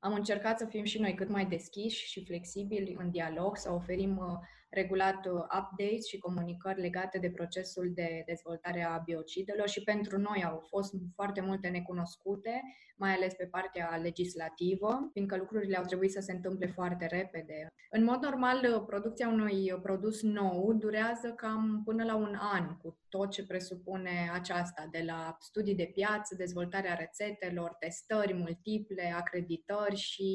am 0.00 0.12
încercat 0.12 0.58
să 0.58 0.64
fim 0.64 0.84
și 0.84 1.00
noi 1.00 1.14
cât 1.14 1.28
mai 1.28 1.46
deschiși 1.46 2.06
și 2.06 2.24
flexibili 2.24 2.96
în 2.98 3.10
dialog, 3.10 3.56
să 3.56 3.72
oferim 3.72 4.16
uh, 4.16 4.38
regulat 4.70 5.26
uh, 5.26 5.32
updates 5.32 6.06
și 6.06 6.18
comunicări 6.18 6.80
legate 6.80 7.18
de 7.18 7.30
procesul 7.30 7.90
de 7.94 8.22
dezvoltare 8.26 8.82
a 8.82 8.98
biocidelor 8.98 9.68
și 9.68 9.82
pentru 9.82 10.18
noi 10.18 10.44
au 10.44 10.64
fost 10.68 10.94
foarte 11.14 11.40
multe 11.40 11.68
necunoscute, 11.68 12.62
mai 12.96 13.14
ales 13.14 13.34
pe 13.34 13.46
partea 13.46 13.98
legislativă, 14.02 15.08
fiindcă 15.12 15.36
lucrurile 15.36 15.76
au 15.76 15.84
trebuit 15.84 16.12
să 16.12 16.20
se 16.20 16.32
întâmple 16.32 16.66
foarte 16.66 17.06
repede. 17.06 17.66
În 17.90 18.04
mod 18.04 18.22
normal, 18.22 18.74
uh, 18.74 18.82
producția 18.86 19.28
unui 19.28 19.78
produs 19.82 20.22
nou 20.22 20.72
durează 20.72 21.32
cam 21.36 21.82
până 21.84 22.04
la 22.04 22.14
un 22.14 22.34
an, 22.38 22.76
cu 22.76 22.98
tot 23.08 23.30
ce 23.30 23.46
presupune 23.46 24.30
aceasta, 24.32 24.88
de 24.90 25.02
la 25.06 25.36
studii 25.38 25.74
de 25.74 25.90
piață, 25.94 26.34
dezvoltarea 26.34 26.94
rețetelor, 26.94 27.76
testări 27.78 28.32
multiple, 28.32 29.14
acreditări 29.16 29.96
și 29.96 30.28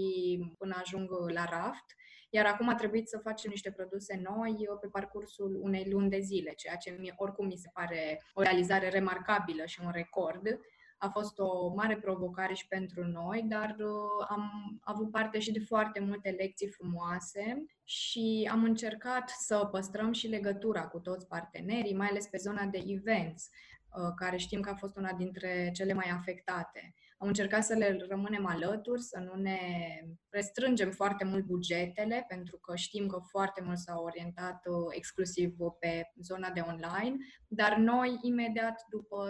până 0.58 0.76
ajung 0.82 1.10
la 1.34 1.46
raft. 1.50 1.86
Iar 2.36 2.46
acum 2.46 2.68
a 2.68 2.76
trebuit 2.76 3.08
să 3.08 3.18
facem 3.18 3.50
niște 3.50 3.72
produse 3.72 4.22
noi 4.24 4.68
uh, 4.70 4.78
pe 4.82 4.88
parcursul 4.88 5.60
unei 5.62 5.90
luni 5.92 6.10
de 6.10 6.20
zile, 6.20 6.54
ceea 6.56 6.76
ce 6.76 6.96
mie, 7.00 7.14
oricum 7.18 7.46
mi 7.46 7.58
se 7.58 7.70
pare 7.74 8.22
o 8.34 8.42
realizare 8.42 8.90
remarcabilă 8.90 9.66
și 9.66 9.82
un 9.84 9.92
record. 9.92 10.60
A 10.98 11.10
fost 11.10 11.40
o 11.40 11.74
mare 11.74 11.98
provocare 11.98 12.54
și 12.54 12.68
pentru 12.68 13.04
noi, 13.04 13.46
dar 13.48 13.76
uh, 13.80 14.26
am 14.28 14.52
avut 14.82 15.12
parte 15.12 15.40
și 15.40 15.52
de 15.52 15.60
foarte 15.60 16.00
multe 16.00 16.30
lecții 16.30 16.68
frumoase 16.68 17.66
și 17.84 18.50
am 18.52 18.64
încercat 18.64 19.30
să 19.30 19.68
păstrăm 19.72 20.12
și 20.12 20.28
legătura 20.28 20.88
cu 20.88 21.00
toți 21.00 21.28
partenerii, 21.28 21.96
mai 21.96 22.08
ales 22.08 22.28
pe 22.28 22.38
zona 22.38 22.64
de 22.66 22.84
events, 22.88 23.50
uh, 23.50 24.14
care 24.16 24.38
știm 24.38 24.62
că 24.62 24.70
a 24.70 24.76
fost 24.76 24.98
una 24.98 25.14
dintre 25.14 25.72
cele 25.74 25.94
mai 25.94 26.10
afectate. 26.10 26.94
Am 27.18 27.28
încercat 27.28 27.64
să 27.64 27.74
le 27.74 28.06
rămânem 28.10 28.46
alături, 28.46 29.02
să 29.02 29.20
nu 29.20 29.42
ne 29.42 29.60
restrângem 30.30 30.92
foarte 30.92 31.24
mult 31.24 31.46
bugetele, 31.46 32.26
pentru 32.28 32.58
că 32.58 32.76
știm 32.76 33.08
că 33.08 33.20
foarte 33.30 33.62
mult 33.62 33.78
s-au 33.78 34.04
orientat 34.04 34.66
uh, 34.66 34.76
exclusiv 34.90 35.56
pe 35.80 36.12
zona 36.22 36.50
de 36.50 36.60
online, 36.60 37.16
dar 37.48 37.78
noi, 37.78 38.18
imediat 38.22 38.86
după 38.90 39.28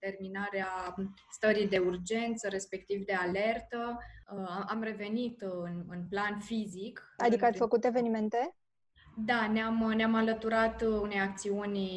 terminarea 0.00 0.94
stării 1.30 1.68
de 1.68 1.78
urgență, 1.78 2.48
respectiv 2.48 3.04
de 3.04 3.14
alertă, 3.14 3.98
uh, 4.32 4.64
am 4.68 4.82
revenit 4.82 5.40
în, 5.40 5.84
în 5.88 6.06
plan 6.08 6.40
fizic. 6.40 7.14
Adică 7.16 7.44
ați 7.44 7.58
făcut 7.58 7.84
evenimente? 7.84 8.57
Da, 9.24 9.46
ne-am, 9.46 9.92
ne-am 9.96 10.14
alăturat 10.14 10.82
unei 10.82 11.20
acțiuni 11.20 11.88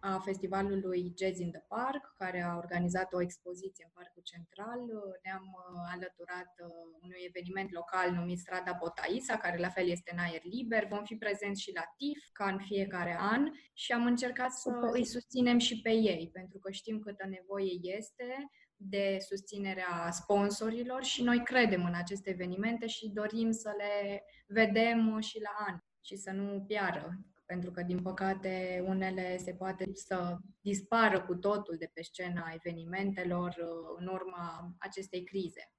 a 0.00 0.18
festivalului 0.18 1.14
Jazz 1.18 1.38
in 1.38 1.50
the 1.50 1.60
Park, 1.68 2.14
care 2.18 2.42
a 2.42 2.56
organizat 2.56 3.12
o 3.12 3.20
expoziție 3.20 3.84
în 3.84 3.90
Parcul 3.94 4.22
Central. 4.24 4.80
Ne-am 5.22 5.56
alăturat 5.94 6.54
unui 7.02 7.22
eveniment 7.28 7.72
local 7.72 8.10
numit 8.10 8.38
Strada 8.38 8.76
Botaisa, 8.80 9.36
care 9.36 9.58
la 9.58 9.68
fel 9.68 9.88
este 9.88 10.10
în 10.12 10.18
aer 10.18 10.40
liber. 10.42 10.86
Vom 10.86 11.04
fi 11.04 11.14
prezenți 11.14 11.62
și 11.62 11.72
la 11.74 11.84
TIF, 11.96 12.28
ca 12.32 12.44
în 12.48 12.58
fiecare 12.58 13.16
an, 13.20 13.50
și 13.72 13.92
am 13.92 14.04
încercat 14.06 14.52
să 14.52 14.70
Super. 14.70 14.90
îi 14.92 15.04
susținem 15.04 15.58
și 15.58 15.80
pe 15.80 15.90
ei, 15.90 16.30
pentru 16.32 16.58
că 16.58 16.70
știm 16.70 16.98
câtă 16.98 17.26
nevoie 17.26 17.72
este 17.80 18.50
de 18.76 19.16
susținerea 19.28 20.10
sponsorilor 20.10 21.02
și 21.02 21.22
noi 21.22 21.42
credem 21.42 21.84
în 21.84 21.94
aceste 21.94 22.30
evenimente 22.30 22.86
și 22.86 23.10
dorim 23.14 23.50
să 23.50 23.74
le 23.76 24.24
vedem 24.46 25.20
și 25.20 25.40
la 25.40 25.50
an 25.66 25.80
și 26.06 26.16
să 26.16 26.30
nu 26.30 26.64
piară. 26.66 27.18
Pentru 27.46 27.70
că, 27.70 27.82
din 27.82 28.02
păcate, 28.02 28.84
unele 28.86 29.38
se 29.38 29.52
poate 29.52 29.90
să 29.92 30.36
dispară 30.60 31.22
cu 31.22 31.34
totul 31.34 31.76
de 31.78 31.90
pe 31.94 32.02
scena 32.02 32.52
evenimentelor 32.54 33.48
uh, 33.48 33.96
în 33.98 34.06
urma 34.06 34.74
acestei 34.78 35.24
crize. 35.24 35.70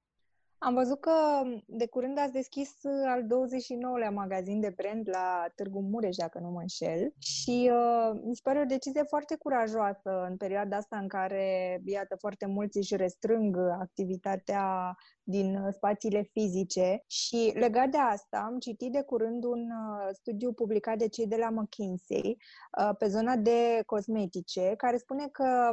Am 0.59 0.73
văzut 0.73 0.99
că 0.99 1.11
de 1.65 1.87
curând 1.87 2.17
ați 2.17 2.31
deschis 2.31 2.69
al 3.07 3.23
29-lea 3.23 4.11
magazin 4.13 4.59
de 4.59 4.73
brand 4.75 5.09
la 5.09 5.45
Târgu 5.55 5.81
Mureș, 5.81 6.15
dacă 6.15 6.39
nu 6.39 6.49
mă 6.49 6.59
înșel, 6.59 7.13
și 7.19 7.71
uh, 7.73 8.19
mi 8.23 8.35
se 8.35 8.41
pare 8.43 8.59
o 8.59 8.65
decizie 8.65 9.03
foarte 9.03 9.35
curajoasă 9.35 10.25
în 10.29 10.37
perioada 10.37 10.77
asta 10.77 10.97
în 10.97 11.07
care, 11.07 11.81
iată, 11.85 12.15
foarte 12.15 12.45
mulți 12.45 12.77
își 12.77 12.95
restrâng 12.95 13.57
activitatea 13.57 14.95
din 15.29 15.55
uh, 15.55 15.73
spațiile 15.73 16.21
fizice 16.21 17.03
și 17.07 17.51
legat 17.55 17.89
de 17.89 17.97
asta 17.97 18.37
am 18.37 18.59
citit 18.59 18.91
de 18.91 19.01
curând 19.01 19.43
un 19.43 19.59
uh, 19.59 20.09
studiu 20.11 20.53
publicat 20.53 20.97
de 20.97 21.07
cei 21.07 21.27
de 21.27 21.35
la 21.35 21.49
McKinsey 21.49 22.37
uh, 22.79 22.89
pe 22.97 23.07
zona 23.07 23.35
de 23.35 23.81
cosmetice 23.85 24.73
care 24.77 24.97
spune 24.97 25.27
că 25.27 25.71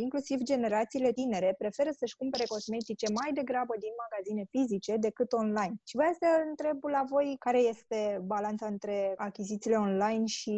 inclusiv 0.00 0.38
generațiile 0.38 1.12
tinere 1.12 1.54
preferă 1.58 1.90
să-și 1.90 2.16
cumpere 2.16 2.44
cosmetice 2.44 3.06
mai 3.12 3.32
degrabă 3.32 3.74
din 3.78 3.92
magazine 4.04 4.44
fizice 4.50 4.96
decât 4.96 5.32
online. 5.32 5.74
Și 5.84 5.96
vreau 5.96 6.12
să 6.12 6.26
întreb 6.48 6.84
la 6.84 7.04
voi 7.08 7.36
care 7.38 7.58
este 7.58 8.22
balanța 8.24 8.66
între 8.66 9.14
achizițiile 9.16 9.76
online 9.76 10.24
și 10.26 10.56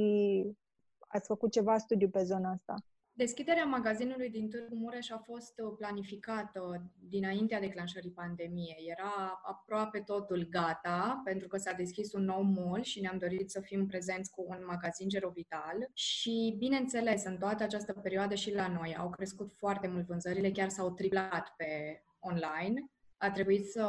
ați 0.99 1.27
făcut 1.27 1.51
ceva 1.51 1.79
studiu 1.79 2.09
pe 2.09 2.23
zona 2.23 2.51
asta? 2.51 2.75
Deschiderea 3.21 3.65
magazinului 3.65 4.31
din 4.31 4.49
Târgu 4.49 4.75
Mureș 4.75 5.11
a 5.11 5.23
fost 5.25 5.55
uh, 5.59 5.73
planificată 5.77 6.91
dinaintea 7.09 7.61
declanșării 7.61 8.11
pandemiei. 8.11 8.95
Era 8.97 9.41
aproape 9.43 9.99
totul 9.99 10.47
gata, 10.51 11.21
pentru 11.25 11.49
că 11.49 11.57
s-a 11.57 11.73
deschis 11.73 12.13
un 12.13 12.25
nou 12.25 12.43
mall 12.43 12.83
și 12.83 13.01
ne-am 13.01 13.19
dorit 13.19 13.51
să 13.51 13.61
fim 13.61 13.87
prezenți 13.87 14.31
cu 14.31 14.47
un 14.49 14.65
magazin 14.67 15.09
Gerovital. 15.09 15.91
Și, 15.95 16.55
bineînțeles, 16.59 17.25
în 17.25 17.37
toată 17.37 17.63
această 17.63 17.93
perioadă 17.93 18.35
și 18.35 18.55
la 18.55 18.69
noi 18.69 18.97
au 18.99 19.11
crescut 19.11 19.51
foarte 19.57 19.89
mult 19.89 20.07
vânzările, 20.07 20.51
chiar 20.51 20.69
s-au 20.69 20.91
triplat 20.91 21.55
pe 21.57 22.03
online 22.21 22.91
a 23.23 23.31
trebuit 23.31 23.67
să 23.67 23.87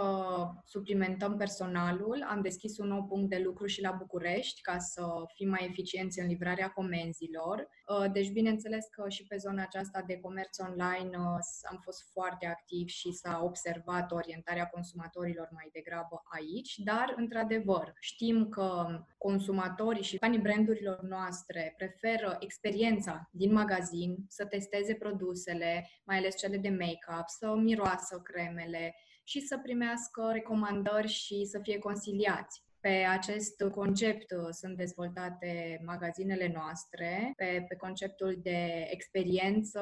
suplimentăm 0.66 1.38
personalul. 1.38 2.26
Am 2.30 2.42
deschis 2.42 2.78
un 2.78 2.88
nou 2.88 3.04
punct 3.04 3.30
de 3.30 3.42
lucru 3.44 3.66
și 3.66 3.82
la 3.82 3.92
București 3.92 4.62
ca 4.62 4.78
să 4.78 5.06
fim 5.36 5.50
mai 5.50 5.68
eficienți 5.70 6.20
în 6.20 6.28
livrarea 6.28 6.70
comenzilor. 6.70 7.68
Uh, 7.92 8.12
deci, 8.12 8.32
bineînțeles 8.32 8.86
că 8.92 9.10
și 9.10 9.24
pe 9.28 9.38
zona 9.38 9.62
aceasta 9.62 10.04
de 10.08 10.20
comerț 10.20 10.60
online 10.60 11.18
uh, 11.18 11.40
am 11.70 11.80
fost 11.84 12.12
foarte 12.12 12.46
activ 12.46 12.88
și 12.88 13.12
s-a 13.12 13.42
observat 13.44 14.12
orientarea 14.12 14.66
consumatorilor 14.66 15.50
mai 15.52 15.70
degrabă 15.74 16.22
aici, 16.24 16.78
dar, 16.78 17.14
într-adevăr, 17.18 17.94
știm 18.00 18.50
că 18.50 19.00
consumatorii 19.18 20.04
și 20.04 20.18
fanii 20.18 20.40
brandurilor 20.40 21.02
noastre 21.02 21.74
preferă 21.78 22.38
experiența 22.40 23.30
din 23.32 23.54
magazin, 23.54 24.18
să 24.28 24.46
testeze 24.46 24.94
produsele, 24.94 25.90
mai 26.04 26.18
ales 26.18 26.38
cele 26.38 26.58
de 26.58 26.70
make-up, 26.70 27.28
să 27.28 27.56
miroasă 27.56 28.22
cremele, 28.24 28.96
și 29.24 29.40
să 29.40 29.58
primească 29.58 30.30
recomandări 30.32 31.08
și 31.08 31.46
să 31.46 31.60
fie 31.64 31.80
consiliați. 31.80 32.64
Pe 32.82 33.06
acest 33.10 33.64
concept 33.72 34.32
uh, 34.32 34.48
sunt 34.52 34.78
dezvoltate 34.78 35.82
magazinele 35.86 36.52
noastre, 36.54 37.34
pe, 37.36 37.66
pe 37.68 37.76
conceptul 37.76 38.40
de 38.42 38.88
experiență 38.90 39.82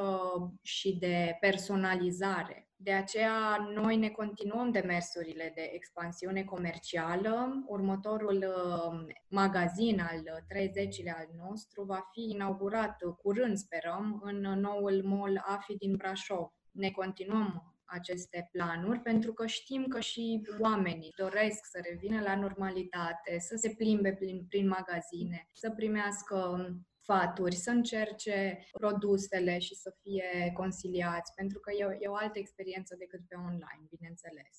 și 0.61 0.97
de 0.99 1.37
personalizare. 1.39 2.69
De 2.75 2.91
aceea, 2.91 3.69
noi 3.73 3.97
ne 3.97 4.09
continuăm 4.09 4.71
demersurile 4.71 5.51
de 5.55 5.69
expansiune 5.73 6.43
comercială. 6.43 7.63
Următorul 7.67 8.45
uh, 8.47 9.13
magazin 9.27 9.99
al 9.99 10.43
30-lea 10.53 11.15
al 11.17 11.29
nostru 11.47 11.83
va 11.83 12.09
fi 12.11 12.21
inaugurat 12.21 12.97
curând, 13.21 13.57
sperăm, 13.57 14.21
în 14.23 14.39
noul 14.39 15.01
mall 15.03 15.41
AFI 15.45 15.75
din 15.75 15.95
Brașov. 15.95 16.51
Ne 16.71 16.89
continuăm 16.89 17.68
aceste 17.89 18.49
planuri, 18.51 18.99
pentru 18.99 19.33
că 19.33 19.45
știm 19.45 19.87
că 19.87 19.99
și 19.99 20.47
oamenii 20.59 21.13
doresc 21.17 21.65
să 21.65 21.79
revină 21.89 22.21
la 22.21 22.35
normalitate, 22.35 23.39
să 23.39 23.55
se 23.55 23.73
plimbe 23.77 24.13
prin, 24.13 24.45
prin 24.49 24.67
magazine, 24.67 25.47
să 25.53 25.71
primească 25.71 26.67
sfaturi, 27.01 27.55
să 27.55 27.69
încerce 27.69 28.65
produsele 28.71 29.59
și 29.59 29.75
să 29.75 29.95
fie 30.01 30.51
consiliați, 30.53 31.33
pentru 31.33 31.59
că 31.59 31.71
e, 31.71 31.97
e 31.99 32.07
o 32.07 32.15
altă 32.15 32.39
experiență 32.39 32.95
decât 32.97 33.19
pe 33.27 33.35
online, 33.35 33.87
bineînțeles. 33.89 34.57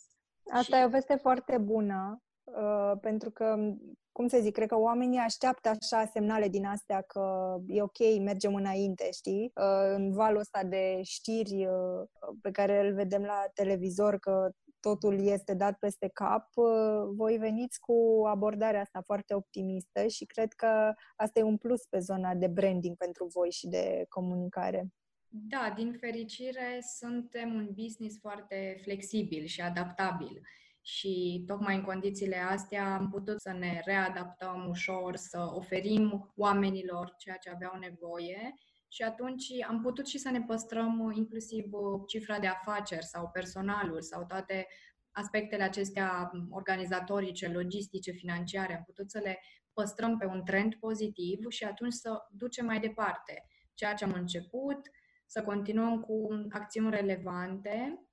Asta 0.51 0.77
și... 0.77 0.83
e 0.83 0.85
o 0.85 0.89
veste 0.89 1.15
foarte 1.15 1.59
bună, 1.59 2.23
uh, 2.57 2.99
pentru 3.01 3.31
că 3.31 3.75
cum 4.13 4.29
să 4.29 4.39
zic, 4.41 4.53
cred 4.53 4.69
că 4.69 4.79
oamenii 4.79 5.19
așteaptă 5.19 5.69
așa 5.69 6.05
semnale 6.13 6.49
din 6.49 6.65
astea 6.65 7.01
că 7.01 7.57
e 7.67 7.83
ok, 7.83 7.99
mergem 8.21 8.55
înainte, 8.55 9.09
știi? 9.13 9.53
Uh, 9.55 9.95
în 9.95 10.13
valul 10.13 10.41
ăsta 10.41 10.65
de 10.65 11.01
știri 11.03 11.67
uh, 11.67 12.09
pe 12.43 12.51
care 12.51 12.87
îl 12.87 12.95
vedem 12.95 13.23
la 13.23 13.45
televizor 13.55 14.19
că 14.19 14.51
totul 14.81 15.27
este 15.27 15.55
dat 15.55 15.79
peste 15.79 16.11
cap, 16.13 16.47
uh, 16.55 17.09
voi 17.17 17.37
veniți 17.37 17.81
cu 17.81 18.23
abordarea 18.27 18.81
asta 18.81 19.03
foarte 19.05 19.35
optimistă 19.35 20.07
și 20.07 20.25
cred 20.25 20.53
că 20.53 20.93
asta 21.17 21.39
e 21.39 21.43
un 21.43 21.57
plus 21.57 21.87
pe 21.87 21.99
zona 21.99 22.35
de 22.35 22.47
branding 22.47 22.97
pentru 22.97 23.27
voi 23.33 23.51
și 23.51 23.69
de 23.69 24.05
comunicare. 24.09 24.87
Da, 25.29 25.73
din 25.77 25.97
fericire 26.01 26.79
suntem 26.99 27.55
un 27.55 27.69
business 27.75 28.19
foarte 28.19 28.79
flexibil 28.83 29.45
și 29.45 29.61
adaptabil 29.61 30.41
și 30.83 31.45
tocmai 31.47 31.77
în 31.77 31.83
condițiile 31.83 32.37
astea 32.37 32.95
am 32.95 33.11
putut 33.11 33.41
să 33.41 33.53
ne 33.53 33.81
readaptăm 33.85 34.67
ușor, 34.69 35.17
să 35.17 35.51
oferim 35.55 36.33
oamenilor 36.37 37.15
ceea 37.19 37.37
ce 37.37 37.51
aveau 37.51 37.79
nevoie 37.79 38.55
și 38.89 39.03
atunci 39.03 39.47
am 39.69 39.81
putut 39.81 40.07
și 40.07 40.19
să 40.19 40.31
ne 40.31 40.43
păstrăm 40.43 41.13
inclusiv 41.15 41.65
cifra 42.07 42.39
de 42.39 42.47
afaceri 42.47 43.05
sau 43.05 43.31
personalul 43.33 44.03
sau 44.03 44.25
toate 44.27 44.67
aspectele 45.11 45.63
acestea 45.63 46.31
organizatorice, 46.51 47.49
logistice, 47.49 48.11
financiare. 48.11 48.77
Am 48.77 48.83
putut 48.85 49.11
să 49.11 49.19
le 49.19 49.41
păstrăm 49.73 50.19
pe 50.19 50.27
un 50.27 50.45
trend 50.45 50.75
pozitiv 50.75 51.49
și 51.49 51.65
atunci 51.65 51.93
să 51.93 52.19
ducem 52.31 52.65
mai 52.65 52.81
departe 52.81 53.45
ceea 53.75 53.95
ce 53.95 54.05
am 54.05 54.13
început, 54.13 54.81
să 55.27 55.43
continuăm 55.43 56.01
cu 56.01 56.29
acțiuni 56.51 56.91
relevante 56.91 58.05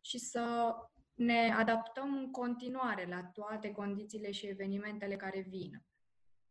și 0.00 0.18
să 0.18 0.74
ne 1.14 1.54
adaptăm 1.58 2.14
în 2.14 2.30
continuare 2.30 3.06
la 3.08 3.30
toate 3.32 3.70
condițiile 3.70 4.30
și 4.30 4.46
evenimentele 4.46 5.16
care 5.16 5.46
vin. 5.48 5.82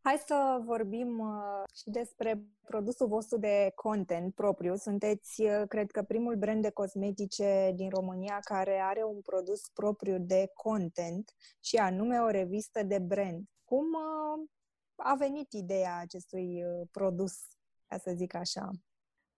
Hai 0.02 0.24
să 0.26 0.62
vorbim 0.64 1.20
uh, 1.20 1.64
și 1.76 1.90
despre 1.90 2.44
produsul 2.62 3.08
vostru 3.08 3.38
de 3.38 3.72
content 3.76 4.34
propriu. 4.34 4.76
Sunteți, 4.76 5.42
uh, 5.42 5.64
cred 5.68 5.92
că, 5.92 6.04
primul 6.04 6.36
brand 6.36 6.62
de 6.62 6.70
cosmetice 6.70 7.72
din 7.76 7.90
România 7.90 8.40
care 8.40 8.80
are 8.80 9.04
un 9.04 9.22
produs 9.22 9.70
propriu 9.74 10.18
de 10.20 10.52
content 10.54 11.34
și 11.60 11.76
anume 11.76 12.20
o 12.20 12.30
revistă 12.30 12.84
de 12.84 13.00
brand. 13.00 13.50
Cum 13.64 13.86
uh, 13.86 14.50
a 14.96 15.16
venit 15.16 15.54
ideea 15.54 15.98
acestui 15.98 16.64
produs, 16.92 17.34
ca 17.88 17.98
să 17.98 18.12
zic 18.16 18.36
așa? 18.36 18.70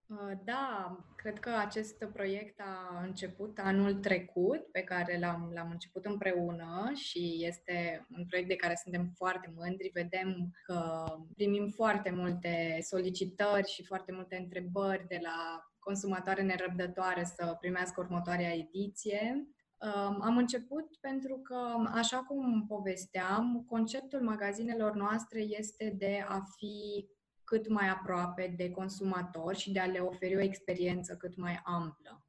Uh, 0.08 0.32
da, 0.44 0.98
cred 1.16 1.40
că 1.40 1.50
acest 1.50 2.06
proiect 2.14 2.60
a 2.60 3.02
început 3.04 3.60
anul 3.60 3.94
trecut, 3.94 4.66
pe 4.72 4.82
care 4.82 5.20
l-am, 5.20 5.52
l-am 5.54 5.70
început 5.72 6.06
împreună 6.06 6.92
și 6.94 7.38
este 7.40 8.08
un 8.18 8.26
proiect 8.26 8.50
de 8.50 8.56
care 8.56 8.80
suntem 8.84 9.12
foarte 9.16 9.54
mândri. 9.56 9.90
Vedem 9.94 10.52
că 10.66 11.04
primim 11.36 11.68
foarte 11.70 12.12
multe 12.12 12.80
solicitări 12.82 13.72
și 13.72 13.86
foarte 13.86 14.12
multe 14.12 14.36
întrebări 14.36 15.08
de 15.08 15.20
la 15.22 15.64
consumatoare 15.80 16.42
nerăbdătoare 16.42 17.24
să 17.24 17.58
primească 17.60 18.02
următoarea 18.02 18.54
ediție. 18.54 19.48
Um, 19.78 20.22
am 20.22 20.38
început 20.38 20.98
pentru 21.02 21.40
că, 21.44 21.90
așa 21.94 22.18
cum 22.18 22.66
povesteam, 22.68 23.66
conceptul 23.70 24.22
magazinelor 24.22 24.96
noastre 24.96 25.40
este 25.40 25.96
de 25.98 26.26
a 26.28 26.44
fi 26.58 27.08
cât 27.46 27.68
mai 27.68 27.90
aproape 27.90 28.54
de 28.58 28.72
consumator 28.72 29.56
și 29.56 29.72
de 29.72 29.80
a 29.80 29.86
le 29.86 30.00
oferi 30.00 30.36
o 30.36 30.42
experiență 30.42 31.16
cât 31.16 31.36
mai 31.36 31.60
amplă. 31.64 32.25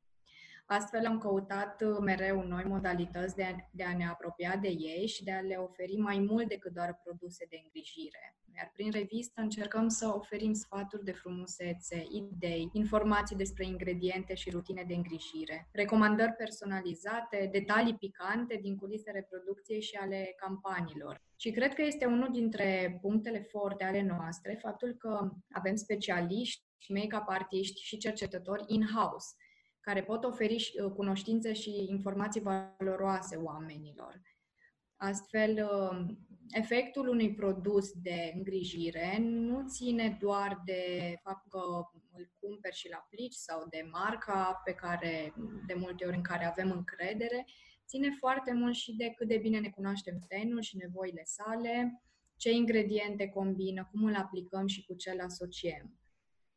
Astfel 0.68 1.06
am 1.06 1.18
căutat 1.18 1.82
uh, 1.82 1.98
mereu 2.00 2.42
noi 2.42 2.64
modalități 2.64 3.34
de 3.34 3.44
a, 3.44 3.54
de 3.70 3.84
a 3.84 3.96
ne 3.96 4.06
apropia 4.06 4.56
de 4.56 4.68
ei 4.68 5.06
și 5.06 5.24
de 5.24 5.32
a 5.32 5.40
le 5.40 5.56
oferi 5.56 5.96
mai 5.96 6.18
mult 6.18 6.48
decât 6.48 6.72
doar 6.72 7.00
produse 7.04 7.46
de 7.50 7.60
îngrijire. 7.62 8.36
Iar 8.56 8.70
prin 8.72 8.90
revistă 8.90 9.40
încercăm 9.40 9.88
să 9.88 10.12
oferim 10.14 10.52
sfaturi 10.52 11.04
de 11.04 11.12
frumusețe, 11.12 12.06
idei, 12.10 12.70
informații 12.72 13.36
despre 13.36 13.66
ingrediente 13.66 14.34
și 14.34 14.50
rutine 14.50 14.84
de 14.86 14.94
îngrijire, 14.94 15.68
recomandări 15.72 16.32
personalizate, 16.32 17.48
detalii 17.52 17.96
picante 17.96 18.58
din 18.62 18.76
culisele 18.76 19.26
producției 19.30 19.80
și 19.80 19.96
ale 19.96 20.34
campaniilor. 20.36 21.25
Și 21.36 21.50
cred 21.50 21.74
că 21.74 21.82
este 21.82 22.04
unul 22.04 22.28
dintre 22.32 22.98
punctele 23.00 23.40
forte 23.40 23.84
ale 23.84 24.02
noastre 24.02 24.58
faptul 24.60 24.94
că 24.98 25.30
avem 25.50 25.74
specialiști, 25.74 26.64
make-up 26.88 27.24
artiști 27.26 27.82
și 27.82 27.98
cercetători 27.98 28.64
in-house 28.66 29.34
care 29.80 30.02
pot 30.02 30.24
oferi 30.24 30.54
uh, 30.54 30.92
cunoștințe 30.92 31.52
și 31.52 31.86
informații 31.88 32.40
valoroase 32.40 33.36
oamenilor. 33.36 34.20
Astfel, 34.96 35.68
uh, 35.70 36.14
efectul 36.50 37.08
unui 37.08 37.34
produs 37.34 37.92
de 37.92 38.32
îngrijire 38.34 39.18
nu 39.20 39.68
ține 39.68 40.16
doar 40.20 40.62
de 40.64 41.14
faptul 41.22 41.50
că 41.50 41.58
îl 42.12 42.30
cumperi 42.40 42.76
și 42.76 42.86
îl 42.86 42.94
aplici 42.94 43.34
sau 43.34 43.66
de 43.70 43.88
marca 43.90 44.60
pe 44.64 44.72
care, 44.72 45.34
de 45.66 45.74
multe 45.74 46.06
ori 46.06 46.16
în 46.16 46.22
care 46.22 46.44
avem 46.44 46.70
încredere, 46.70 47.46
ține 47.86 48.10
foarte 48.18 48.52
mult 48.52 48.74
și 48.74 48.96
de 48.96 49.12
cât 49.16 49.28
de 49.28 49.36
bine 49.36 49.58
ne 49.58 49.68
cunoaștem 49.68 50.18
tenul 50.28 50.60
și 50.60 50.76
nevoile 50.76 51.22
sale, 51.24 52.02
ce 52.36 52.50
ingrediente 52.50 53.28
combină, 53.28 53.88
cum 53.90 54.04
îl 54.04 54.14
aplicăm 54.14 54.66
și 54.66 54.84
cu 54.84 54.94
ce 54.94 55.10
îl 55.10 55.20
asociem. 55.20 55.98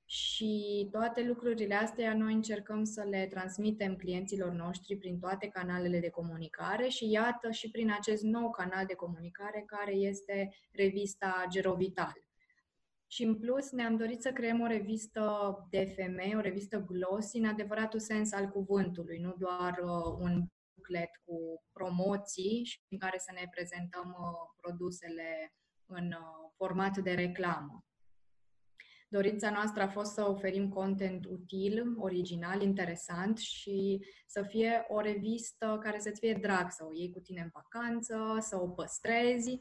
Și 0.05 0.87
toate 0.91 1.23
lucrurile 1.23 1.75
astea 1.75 2.13
noi 2.13 2.33
încercăm 2.33 2.83
să 2.83 3.03
le 3.09 3.27
transmitem 3.29 3.95
clienților 3.95 4.51
noștri 4.51 4.97
prin 4.97 5.19
toate 5.19 5.47
canalele 5.47 5.99
de 5.99 6.09
comunicare 6.09 6.87
și 6.87 7.09
iată 7.09 7.51
și 7.51 7.69
prin 7.69 7.91
acest 7.91 8.23
nou 8.23 8.49
canal 8.51 8.85
de 8.85 8.93
comunicare 8.93 9.63
care 9.65 9.91
este 9.91 10.49
revista 10.71 11.45
Gerovital. 11.49 12.27
Și 13.07 13.23
în 13.23 13.35
plus 13.35 13.71
ne-am 13.71 13.95
dorit 13.95 14.21
să 14.21 14.31
creăm 14.31 14.61
o 14.61 14.67
revistă 14.67 15.55
de 15.69 15.85
femei, 15.95 16.35
o 16.35 16.39
revistă 16.39 16.85
glossy 16.87 17.37
în 17.37 17.45
adevăratul 17.45 17.99
sens 17.99 18.33
al 18.33 18.47
cuvântului, 18.47 19.19
nu 19.19 19.35
doar 19.37 19.79
uh, 19.83 20.17
un 20.19 20.45
buclet 20.79 21.09
cu 21.25 21.63
promoții 21.71 22.63
și 22.63 22.79
în 22.89 22.97
care 22.97 23.17
să 23.17 23.31
ne 23.33 23.45
prezentăm 23.51 24.07
uh, 24.19 24.61
produsele 24.61 25.53
în 25.85 26.05
uh, 26.05 26.51
format 26.55 26.97
de 26.97 27.13
reclamă. 27.13 27.83
Dorința 29.11 29.49
noastră 29.49 29.81
a 29.81 29.87
fost 29.87 30.13
să 30.13 30.29
oferim 30.29 30.69
content 30.69 31.25
util, 31.25 31.95
original, 31.97 32.61
interesant 32.61 33.37
și 33.37 34.05
să 34.27 34.41
fie 34.41 34.85
o 34.87 34.99
revistă 34.99 35.79
care 35.83 35.99
să-ți 35.99 36.19
fie 36.19 36.33
drag, 36.33 36.71
să 36.71 36.85
o 36.85 36.93
iei 36.93 37.11
cu 37.11 37.19
tine 37.19 37.41
în 37.41 37.49
vacanță, 37.53 38.37
să 38.39 38.61
o 38.61 38.67
păstrezi 38.67 39.57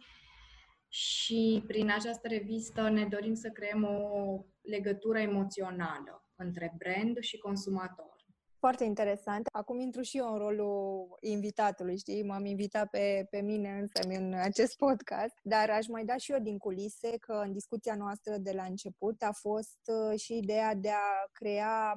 și 0.88 1.64
prin 1.66 1.90
această 1.90 2.28
revistă 2.28 2.88
ne 2.88 3.06
dorim 3.06 3.34
să 3.34 3.48
creăm 3.48 3.84
o 3.84 4.44
legătură 4.60 5.18
emoțională 5.18 6.28
între 6.34 6.75
brand 6.78 7.18
și 7.18 7.38
consumator. 7.38 8.17
Foarte 8.59 8.85
interesant. 8.85 9.47
Acum 9.53 9.81
intru 9.81 10.03
și 10.03 10.17
eu 10.17 10.33
în 10.33 10.38
rolul 10.38 11.17
invitatului, 11.21 11.99
știi? 11.99 12.23
M-am 12.23 12.45
invitat 12.45 12.91
pe, 12.91 13.27
pe 13.31 13.41
mine 13.41 13.71
însă 13.71 14.00
în 14.09 14.35
acest 14.35 14.77
podcast, 14.77 15.35
dar 15.42 15.71
aș 15.71 15.87
mai 15.87 16.05
da 16.05 16.16
și 16.16 16.33
eu 16.33 16.38
din 16.38 16.59
culise 16.59 17.16
că 17.21 17.42
în 17.44 17.53
discuția 17.53 17.94
noastră 17.94 18.37
de 18.38 18.53
la 18.53 18.62
început 18.62 19.23
a 19.23 19.33
fost 19.33 19.79
uh, 19.87 20.21
și 20.21 20.37
ideea 20.37 20.75
de 20.75 20.90
a 20.90 21.29
crea 21.33 21.94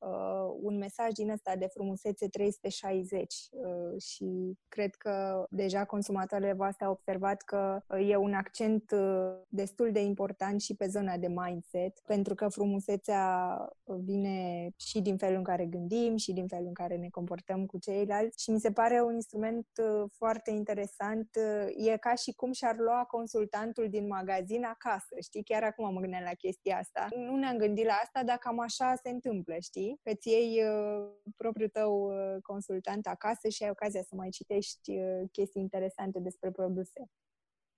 uh, 0.00 0.56
un 0.60 0.78
mesaj 0.78 1.12
din 1.12 1.30
ăsta 1.30 1.56
de 1.56 1.66
frumusețe 1.66 2.28
360 2.28 3.34
uh, 3.50 4.02
și 4.02 4.58
cred 4.68 4.94
că 4.94 5.46
deja 5.50 5.84
consumatoarele 5.84 6.52
voastre 6.52 6.84
au 6.84 6.92
observat 6.92 7.42
că 7.42 7.80
uh, 7.88 8.08
e 8.08 8.16
un 8.16 8.34
accent 8.34 8.90
uh, 8.90 9.32
destul 9.48 9.92
de 9.92 10.00
important 10.00 10.60
și 10.60 10.74
pe 10.74 10.86
zona 10.86 11.16
de 11.16 11.28
mindset, 11.28 12.00
pentru 12.06 12.34
că 12.34 12.48
frumusețea 12.48 13.56
vine 13.84 14.70
și 14.76 15.00
din 15.00 15.16
felul 15.16 15.36
în 15.36 15.44
care 15.44 15.66
gândim 15.66 16.16
și 16.16 16.32
din 16.32 16.46
felul 16.46 16.66
în 16.66 16.74
care 16.74 16.96
ne 16.96 17.08
comportăm 17.08 17.66
cu 17.66 17.78
ceilalți 17.78 18.42
și 18.42 18.50
mi 18.50 18.60
se 18.60 18.72
pare 18.72 19.02
un 19.02 19.14
instrument 19.14 19.66
uh, 19.76 20.10
foarte 20.12 20.50
interesant. 20.50 21.28
Uh, 21.36 21.92
e 21.92 21.96
ca 21.96 22.14
și 22.14 22.32
cum 22.32 22.52
și-ar 22.52 22.76
lua 22.76 23.04
consultantul 23.04 23.88
din 23.88 24.06
magazin 24.06 24.64
acasă, 24.64 25.14
știi? 25.22 25.42
Chiar 25.42 25.62
acum 25.62 25.92
mă 25.92 26.00
gândesc 26.00 26.24
la 26.24 26.34
chestia 26.34 26.78
asta. 26.78 27.08
Nu 27.16 27.36
ne-am 27.36 27.56
gândit 27.56 27.86
la 27.86 27.92
asta, 27.92 28.24
dar 28.24 28.36
cam 28.36 28.60
așa 28.60 28.94
se 29.02 29.10
întâmplă, 29.10 29.54
știi? 29.60 29.89
Că 30.02 30.10
îți 30.10 30.28
iei 30.28 30.64
uh, 30.64 31.08
propriul 31.36 31.68
tău 31.68 32.02
uh, 32.02 32.42
consultant 32.42 33.06
acasă 33.06 33.48
și 33.48 33.62
ai 33.62 33.70
ocazia 33.70 34.02
să 34.02 34.14
mai 34.14 34.28
citești 34.28 34.90
uh, 34.90 35.22
chestii 35.32 35.62
interesante 35.62 36.18
despre 36.18 36.50
produse. 36.50 37.10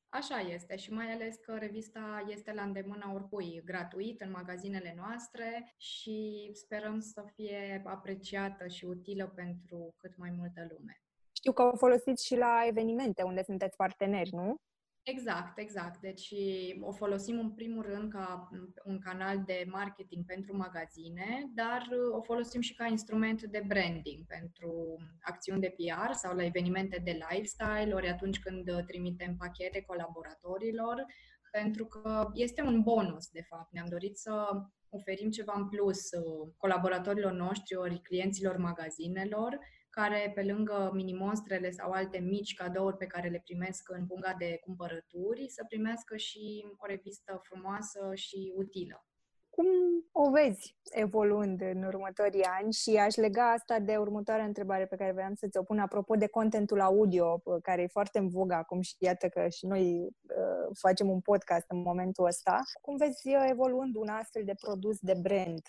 Așa 0.09 0.38
este 0.38 0.77
și 0.77 0.92
mai 0.92 1.12
ales 1.12 1.37
că 1.37 1.57
revista 1.59 2.25
este 2.29 2.53
la 2.53 2.62
îndemâna 2.62 3.12
oricui, 3.12 3.62
gratuit 3.64 4.20
în 4.20 4.31
magazinele 4.31 4.94
noastre 4.96 5.75
și 5.77 6.51
sperăm 6.53 7.01
să 7.01 7.25
fie 7.35 7.83
apreciată 7.85 8.66
și 8.66 8.85
utilă 8.85 9.33
pentru 9.35 9.94
cât 9.96 10.16
mai 10.16 10.31
multă 10.31 10.66
lume. 10.70 11.03
Știu 11.33 11.53
că 11.53 11.62
o 11.62 11.77
folosiți 11.77 12.27
și 12.27 12.37
la 12.37 12.62
evenimente 12.66 13.22
unde 13.22 13.42
sunteți 13.42 13.77
parteneri, 13.77 14.31
nu? 14.33 14.57
Exact, 15.05 15.59
exact. 15.59 16.01
Deci 16.01 16.35
o 16.81 16.93
folosim 16.93 17.38
în 17.38 17.51
primul 17.51 17.83
rând 17.83 18.12
ca 18.12 18.49
un 18.85 18.99
canal 18.99 19.43
de 19.47 19.65
marketing 19.71 20.25
pentru 20.25 20.57
magazine, 20.57 21.51
dar 21.55 21.88
o 22.12 22.23
folosim 22.23 22.61
și 22.61 22.75
ca 22.75 22.87
instrument 22.87 23.43
de 23.43 23.62
branding 23.67 24.27
pentru 24.27 24.97
acțiuni 25.21 25.61
de 25.61 25.75
PR 25.77 26.12
sau 26.12 26.35
la 26.35 26.45
evenimente 26.45 27.01
de 27.05 27.19
lifestyle, 27.31 27.95
ori 27.95 28.09
atunci 28.09 28.41
când 28.41 28.85
trimitem 28.87 29.37
pachete 29.37 29.81
colaboratorilor, 29.81 31.07
pentru 31.51 31.85
că 31.87 32.29
este 32.35 32.62
un 32.62 32.83
bonus, 32.83 33.29
de 33.29 33.43
fapt. 33.49 33.73
Ne-am 33.73 33.88
dorit 33.88 34.17
să 34.19 34.62
oferim 34.88 35.31
ceva 35.31 35.53
în 35.57 35.69
plus 35.69 36.09
colaboratorilor 36.57 37.33
noștri, 37.33 37.77
ori 37.77 38.01
clienților 38.03 38.57
magazinelor, 38.57 39.59
care 39.92 40.33
pe 40.35 40.42
lângă 40.42 40.90
mini-monstrele 40.94 41.70
sau 41.70 41.90
alte 41.90 42.18
mici 42.18 42.55
cadouri 42.55 42.96
pe 42.96 43.07
care 43.07 43.28
le 43.28 43.42
primesc 43.44 43.88
în 43.90 44.07
punga 44.07 44.35
de 44.38 44.61
cumpărături, 44.64 45.48
să 45.48 45.64
primească 45.68 46.16
și 46.16 46.64
o 46.78 46.87
revistă 46.87 47.40
frumoasă 47.42 48.11
și 48.14 48.52
utilă. 48.57 49.07
Cum 49.50 49.66
o 50.12 50.31
vezi 50.31 50.76
evoluând 50.90 51.61
în 51.61 51.83
următorii 51.83 52.42
ani 52.42 52.72
și 52.72 52.96
aș 52.96 53.14
lega 53.14 53.52
asta 53.52 53.78
de 53.78 53.96
următoarea 53.96 54.44
întrebare 54.44 54.87
pe 54.87 54.96
care 54.96 55.12
vreau 55.12 55.31
să 55.35 55.46
ți-o 55.48 55.62
pun 55.62 55.78
apropo 55.78 56.14
de 56.14 56.26
contentul 56.26 56.81
audio, 56.81 57.42
care 57.62 57.83
e 57.83 57.87
foarte 57.87 58.18
în 58.18 58.28
vogă 58.28 58.55
acum 58.55 58.81
și 58.81 58.94
iată 58.98 59.28
că 59.28 59.48
și 59.48 59.66
noi 59.66 60.02
uh, 60.02 60.76
facem 60.78 61.11
un 61.11 61.20
podcast 61.20 61.64
în 61.68 61.83
momentul 61.83 62.26
ăsta. 62.26 62.61
Cum 62.81 62.96
vezi 62.96 63.28
evoluând 63.50 63.96
un 63.96 64.09
astfel 64.09 64.44
de 64.44 64.55
produs 64.61 64.98
de 65.00 65.14
brand? 65.22 65.62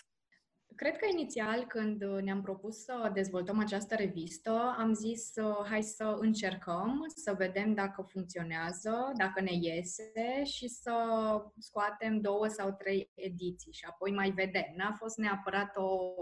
Cred 0.76 0.96
că 0.96 1.06
inițial, 1.10 1.64
când 1.66 2.04
ne-am 2.04 2.42
propus 2.42 2.76
să 2.76 3.10
dezvoltăm 3.12 3.58
această 3.58 3.94
revistă, 3.94 4.74
am 4.78 4.92
zis 4.94 5.32
hai 5.68 5.82
să 5.82 6.16
încercăm, 6.20 7.04
să 7.14 7.34
vedem 7.38 7.74
dacă 7.74 8.02
funcționează, 8.02 9.12
dacă 9.16 9.40
ne 9.40 9.52
iese 9.60 10.44
și 10.44 10.68
să 10.68 10.94
scoatem 11.58 12.20
două 12.20 12.46
sau 12.46 12.72
trei 12.78 13.10
ediții 13.14 13.72
și 13.72 13.84
apoi 13.88 14.12
mai 14.12 14.30
vedem. 14.30 14.72
N-a 14.76 14.92
fost 14.92 15.16
neapărat 15.16 15.76
o 15.76 16.14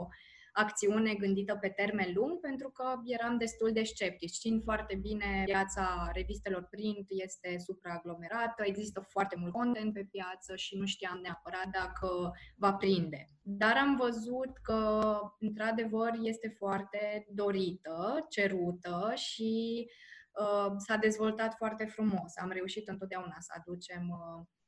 acțiune 0.53 1.15
gândită 1.15 1.57
pe 1.61 1.69
termen 1.69 2.11
lung, 2.15 2.41
pentru 2.41 2.71
că 2.71 2.85
eram 3.05 3.39
destul 3.39 3.73
de 3.73 3.83
sceptici. 3.83 4.35
Știind 4.35 4.63
foarte 4.63 4.95
bine, 4.95 5.43
piața 5.45 6.11
revistelor 6.13 6.67
print 6.71 7.07
este 7.09 7.59
supraaglomerată, 7.59 8.63
există 8.65 9.01
foarte 9.01 9.37
mult 9.39 9.53
content 9.53 9.93
pe 9.93 10.09
piață 10.11 10.57
și 10.57 10.77
nu 10.77 10.87
știam 10.87 11.19
neapărat 11.23 11.67
dacă 11.73 12.33
va 12.57 12.73
prinde. 12.73 13.29
Dar 13.43 13.77
am 13.77 13.97
văzut 13.97 14.59
că, 14.63 15.11
într-adevăr, 15.39 16.11
este 16.23 16.49
foarte 16.49 17.27
dorită, 17.31 18.27
cerută 18.29 19.13
și 19.15 19.87
uh, 20.33 20.73
s-a 20.77 20.97
dezvoltat 20.97 21.55
foarte 21.55 21.85
frumos. 21.85 22.37
Am 22.37 22.51
reușit 22.51 22.89
întotdeauna 22.89 23.37
să 23.39 23.53
aducem 23.57 24.09
uh, 24.09 24.45
Uh, 24.45 24.62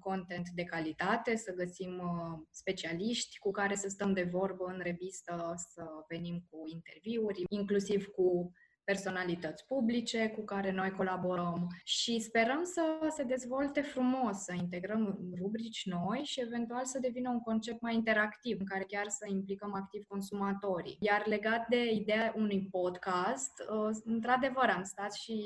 content 0.00 0.48
de 0.54 0.64
calitate, 0.64 1.36
să 1.36 1.54
găsim 1.54 1.98
uh, 1.98 2.46
specialiști 2.50 3.38
cu 3.38 3.50
care 3.50 3.74
să 3.74 3.88
stăm 3.88 4.12
de 4.12 4.22
vorbă 4.22 4.64
în 4.64 4.80
revistă, 4.82 5.54
să 5.56 5.84
venim 6.08 6.46
cu 6.50 6.62
interviuri, 6.66 7.44
inclusiv 7.48 8.06
cu 8.06 8.52
personalități 8.84 9.66
publice 9.66 10.28
cu 10.28 10.44
care 10.44 10.70
noi 10.70 10.90
colaborăm 10.90 11.66
și 11.84 12.20
sperăm 12.20 12.64
să 12.64 12.82
se 13.16 13.22
dezvolte 13.22 13.80
frumos, 13.80 14.36
să 14.36 14.52
integrăm 14.52 15.18
rubrici 15.40 15.86
noi 15.86 16.20
și 16.24 16.40
eventual 16.40 16.84
să 16.84 16.98
devină 16.98 17.30
un 17.30 17.40
concept 17.40 17.80
mai 17.80 17.94
interactiv, 17.94 18.56
în 18.60 18.66
care 18.66 18.84
chiar 18.88 19.08
să 19.08 19.26
implicăm 19.28 19.74
activ 19.74 20.04
consumatorii. 20.08 20.96
Iar 21.00 21.26
legat 21.26 21.68
de 21.68 21.90
ideea 21.90 22.34
unui 22.36 22.68
podcast, 22.70 23.52
uh, 23.60 23.96
într-adevăr 24.04 24.68
am 24.68 24.82
stat 24.82 25.12
și 25.12 25.36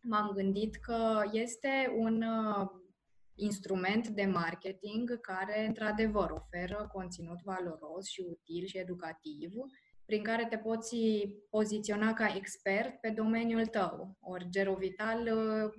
m-am 0.00 0.30
gândit 0.34 0.76
că 0.76 1.22
este 1.32 1.94
un 1.96 2.22
uh, 2.22 2.70
instrument 3.34 4.08
de 4.08 4.24
marketing 4.24 5.20
care, 5.20 5.66
într-adevăr, 5.66 6.30
oferă 6.30 6.88
conținut 6.92 7.40
valoros 7.42 8.06
și 8.06 8.24
util 8.28 8.66
și 8.66 8.78
educativ, 8.78 9.52
prin 10.04 10.22
care 10.22 10.46
te 10.46 10.58
poți 10.58 10.96
poziționa 11.50 12.12
ca 12.12 12.34
expert 12.36 13.00
pe 13.00 13.10
domeniul 13.10 13.66
tău. 13.66 14.16
Ori 14.20 14.48
Gerovital 14.48 15.20
uh, 15.20 15.72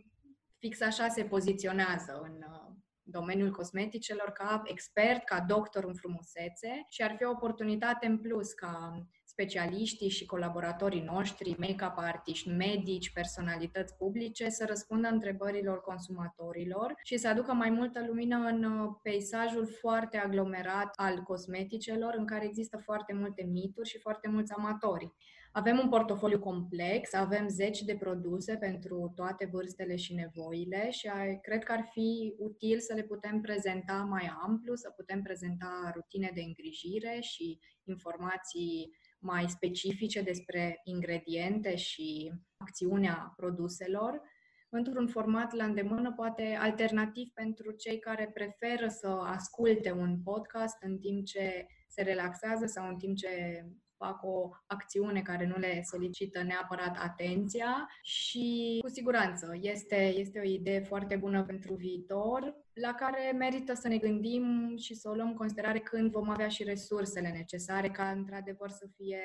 fix 0.57 0.81
așa 0.81 1.07
se 1.07 1.23
poziționează 1.23 2.21
în 2.23 2.35
uh, 2.49 2.75
domeniul 3.03 3.51
cosmeticelor 3.51 4.29
ca 4.29 4.61
expert, 4.65 5.23
ca 5.23 5.45
doctor 5.47 5.83
în 5.83 5.93
frumusețe 5.93 6.85
și 6.89 7.03
ar 7.03 7.15
fi 7.17 7.23
o 7.23 7.29
oportunitate 7.29 8.05
în 8.05 8.17
plus 8.17 8.53
ca 8.53 9.05
specialiștii 9.33 10.09
și 10.09 10.25
colaboratorii 10.25 11.01
noștri, 11.01 11.55
make-up 11.57 11.93
artiști, 11.95 12.49
medici, 12.49 13.13
personalități 13.13 13.95
publice, 13.95 14.49
să 14.49 14.65
răspundă 14.67 15.07
întrebărilor 15.07 15.81
consumatorilor 15.81 16.93
și 17.03 17.17
să 17.17 17.27
aducă 17.27 17.53
mai 17.53 17.69
multă 17.69 18.05
lumină 18.07 18.37
în 18.37 18.63
uh, 18.63 18.89
peisajul 19.01 19.67
foarte 19.79 20.17
aglomerat 20.17 20.93
al 20.95 21.21
cosmeticelor, 21.21 22.13
în 22.17 22.25
care 22.25 22.45
există 22.45 22.77
foarte 22.77 23.13
multe 23.13 23.43
mituri 23.51 23.89
și 23.89 23.99
foarte 23.99 24.27
mulți 24.27 24.53
amatori. 24.53 25.13
Avem 25.55 25.79
un 25.79 25.89
portofoliu 25.89 26.39
complex, 26.39 27.13
avem 27.13 27.47
zeci 27.47 27.81
de 27.81 27.95
produse 27.95 28.55
pentru 28.55 29.11
toate 29.15 29.45
vârstele 29.51 29.95
și 29.95 30.13
nevoile 30.13 30.89
și 30.91 31.09
cred 31.41 31.63
că 31.63 31.71
ar 31.71 31.89
fi 31.91 32.35
util 32.37 32.79
să 32.79 32.93
le 32.93 33.03
putem 33.03 33.41
prezenta 33.41 33.93
mai 33.93 34.31
amplu, 34.41 34.75
să 34.75 34.89
putem 34.89 35.21
prezenta 35.21 35.91
rutine 35.95 36.31
de 36.33 36.41
îngrijire 36.41 37.17
și 37.21 37.59
informații 37.83 38.97
mai 39.19 39.49
specifice 39.49 40.21
despre 40.21 40.81
ingrediente 40.83 41.75
și 41.75 42.31
acțiunea 42.57 43.33
produselor, 43.35 44.21
într-un 44.69 45.07
format 45.07 45.53
la 45.53 45.63
îndemână, 45.63 46.13
poate 46.13 46.57
alternativ 46.59 47.29
pentru 47.33 47.71
cei 47.71 47.99
care 47.99 48.31
preferă 48.33 48.87
să 48.87 49.07
asculte 49.07 49.91
un 49.91 50.21
podcast 50.23 50.77
în 50.81 50.97
timp 50.97 51.25
ce 51.25 51.65
se 51.87 52.01
relaxează 52.01 52.65
sau 52.65 52.87
în 52.87 52.97
timp 52.97 53.15
ce 53.15 53.65
fac 54.05 54.23
o 54.23 54.49
acțiune 54.65 55.21
care 55.21 55.45
nu 55.45 55.57
le 55.57 55.81
solicită 55.83 56.43
neapărat 56.43 56.97
atenția 56.99 57.89
și 58.01 58.79
cu 58.81 58.89
siguranță 58.89 59.57
este, 59.61 59.95
este 59.95 60.39
o 60.39 60.43
idee 60.43 60.79
foarte 60.79 61.15
bună 61.15 61.43
pentru 61.43 61.73
viitor 61.73 62.61
la 62.73 62.93
care 62.93 63.31
merită 63.37 63.73
să 63.73 63.87
ne 63.87 63.97
gândim 63.97 64.75
și 64.77 64.95
să 64.95 65.09
o 65.09 65.13
luăm 65.13 65.27
în 65.27 65.35
considerare 65.35 65.79
când 65.79 66.11
vom 66.11 66.29
avea 66.29 66.47
și 66.47 66.63
resursele 66.63 67.29
necesare 67.29 67.89
ca 67.89 68.09
într-adevăr 68.09 68.69
să 68.69 68.87
fie 68.95 69.21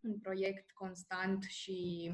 un 0.00 0.18
proiect 0.18 0.70
constant 0.70 1.42
și 1.42 2.10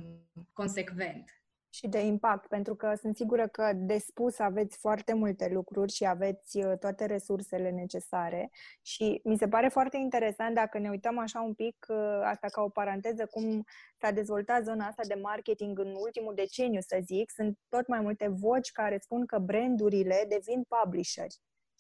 consecvent 0.52 1.37
și 1.78 1.88
de 1.88 2.00
impact, 2.00 2.48
pentru 2.48 2.74
că 2.74 2.94
sunt 3.00 3.16
sigură 3.16 3.46
că 3.46 3.72
de 3.74 3.98
spus 3.98 4.38
aveți 4.38 4.78
foarte 4.78 5.12
multe 5.14 5.48
lucruri 5.52 5.92
și 5.92 6.06
aveți 6.06 6.58
uh, 6.58 6.78
toate 6.78 7.06
resursele 7.06 7.70
necesare. 7.70 8.50
Și 8.82 9.20
mi 9.24 9.36
se 9.38 9.48
pare 9.48 9.68
foarte 9.68 9.96
interesant 9.96 10.54
dacă 10.54 10.78
ne 10.78 10.88
uităm 10.88 11.18
așa 11.18 11.40
un 11.40 11.54
pic, 11.54 11.86
uh, 11.88 12.20
asta 12.22 12.48
ca 12.48 12.62
o 12.62 12.68
paranteză, 12.68 13.26
cum 13.26 13.64
s-a 14.00 14.10
dezvoltat 14.10 14.64
zona 14.64 14.86
asta 14.86 15.02
de 15.06 15.20
marketing 15.22 15.78
în 15.78 15.94
ultimul 15.94 16.34
deceniu, 16.34 16.80
să 16.80 16.98
zic, 17.04 17.30
sunt 17.30 17.58
tot 17.68 17.86
mai 17.86 18.00
multe 18.00 18.28
voci 18.28 18.70
care 18.70 18.98
spun 18.98 19.26
că 19.26 19.38
brandurile 19.38 20.24
devin 20.28 20.62
publisheri 20.68 21.36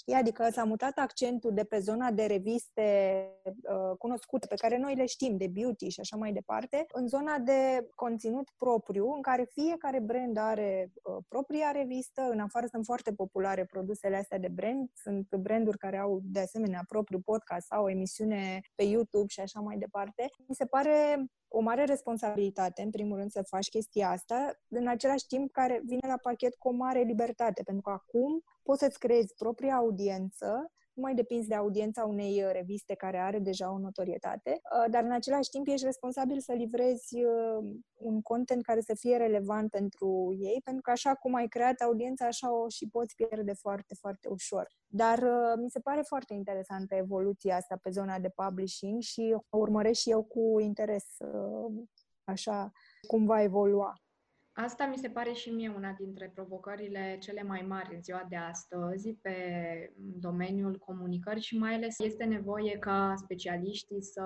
Știi? 0.08 0.20
Adică 0.20 0.48
s-a 0.50 0.64
mutat 0.64 0.98
accentul 0.98 1.54
de 1.54 1.64
pe 1.64 1.78
zona 1.78 2.10
de 2.10 2.24
reviste 2.24 2.86
uh, 3.44 3.96
cunoscute, 3.98 4.46
pe 4.46 4.54
care 4.54 4.78
noi 4.78 4.94
le 4.94 5.06
știm, 5.06 5.36
de 5.36 5.46
beauty 5.46 5.88
și 5.88 6.00
așa 6.00 6.16
mai 6.16 6.32
departe, 6.32 6.86
în 6.92 7.08
zona 7.08 7.38
de 7.38 7.88
conținut 7.94 8.50
propriu, 8.56 9.12
în 9.12 9.22
care 9.22 9.48
fiecare 9.52 10.00
brand 10.00 10.36
are 10.36 10.92
uh, 11.02 11.16
propria 11.28 11.70
revistă. 11.70 12.22
În 12.30 12.40
afară 12.40 12.66
sunt 12.66 12.84
foarte 12.84 13.12
populare 13.12 13.64
produsele 13.64 14.16
astea 14.16 14.38
de 14.38 14.48
brand. 14.48 14.90
Sunt 14.94 15.36
branduri 15.36 15.78
care 15.78 15.98
au, 15.98 16.20
de 16.22 16.40
asemenea, 16.40 16.84
propriu 16.88 17.20
podcast 17.20 17.66
sau 17.66 17.84
o 17.84 17.90
emisiune 17.90 18.60
pe 18.74 18.82
YouTube 18.82 19.28
și 19.28 19.40
așa 19.40 19.60
mai 19.60 19.76
departe. 19.76 20.26
Mi 20.46 20.54
se 20.54 20.64
pare 20.64 21.24
o 21.48 21.60
mare 21.60 21.84
responsabilitate, 21.84 22.82
în 22.82 22.90
primul 22.90 23.16
rând, 23.16 23.30
să 23.30 23.42
faci 23.42 23.68
chestia 23.68 24.10
asta, 24.10 24.50
în 24.68 24.86
același 24.86 25.26
timp 25.26 25.52
care 25.52 25.80
vine 25.84 26.08
la 26.08 26.16
pachet 26.16 26.54
cu 26.54 26.68
o 26.68 26.72
mare 26.72 27.00
libertate, 27.00 27.62
pentru 27.62 27.82
că 27.82 27.90
acum 27.90 28.42
poți 28.62 28.78
să-ți 28.78 28.98
creezi 28.98 29.34
propria 29.34 29.74
audiență, 29.74 30.46
nu 30.46 30.68
mai 31.00 31.14
depinzi 31.14 31.48
de 31.48 31.54
audiența 31.54 32.04
unei 32.04 32.42
uh, 32.42 32.50
reviste 32.52 32.94
care 32.94 33.18
are 33.18 33.38
deja 33.38 33.72
o 33.72 33.78
notorietate, 33.78 34.50
uh, 34.50 34.90
dar 34.90 35.02
în 35.02 35.12
același 35.12 35.50
timp 35.50 35.66
ești 35.66 35.84
responsabil 35.84 36.40
să 36.40 36.52
livrezi 36.52 37.24
uh, 37.24 37.64
un 37.94 38.22
content 38.22 38.62
care 38.62 38.80
să 38.80 38.94
fie 38.94 39.16
relevant 39.16 39.70
pentru 39.70 40.36
ei, 40.38 40.60
pentru 40.64 40.82
că 40.82 40.90
așa 40.90 41.14
cum 41.14 41.34
ai 41.34 41.48
creat 41.48 41.80
audiența, 41.80 42.26
așa 42.26 42.54
o 42.54 42.68
și 42.68 42.88
poți 42.88 43.14
pierde 43.14 43.52
foarte, 43.52 43.94
foarte 43.94 44.28
ușor. 44.28 44.66
Dar 44.86 45.24
mi 45.56 45.70
se 45.70 45.80
pare 45.80 46.02
foarte 46.02 46.34
interesantă 46.34 46.94
evoluția 46.94 47.56
asta 47.56 47.78
pe 47.82 47.90
zona 47.90 48.18
de 48.18 48.32
publishing 48.34 49.02
și 49.02 49.36
o 49.48 49.58
urmăresc 49.58 50.00
și 50.00 50.10
eu 50.10 50.22
cu 50.22 50.60
interes 50.60 51.04
așa 52.24 52.72
cum 53.06 53.24
va 53.24 53.42
evolua. 53.42 53.92
Asta 54.60 54.86
mi 54.86 54.96
se 54.96 55.08
pare 55.08 55.32
și 55.32 55.50
mie 55.50 55.72
una 55.76 55.92
dintre 55.98 56.30
provocările 56.34 57.18
cele 57.20 57.42
mai 57.42 57.64
mari 57.68 57.94
în 57.94 58.02
ziua 58.02 58.26
de 58.28 58.36
astăzi 58.36 59.12
pe 59.12 59.34
domeniul 59.96 60.78
comunicării 60.78 61.42
și 61.42 61.58
mai 61.58 61.74
ales 61.74 61.98
este 61.98 62.24
nevoie 62.24 62.78
ca 62.78 63.14
specialiștii 63.16 64.02
să 64.02 64.24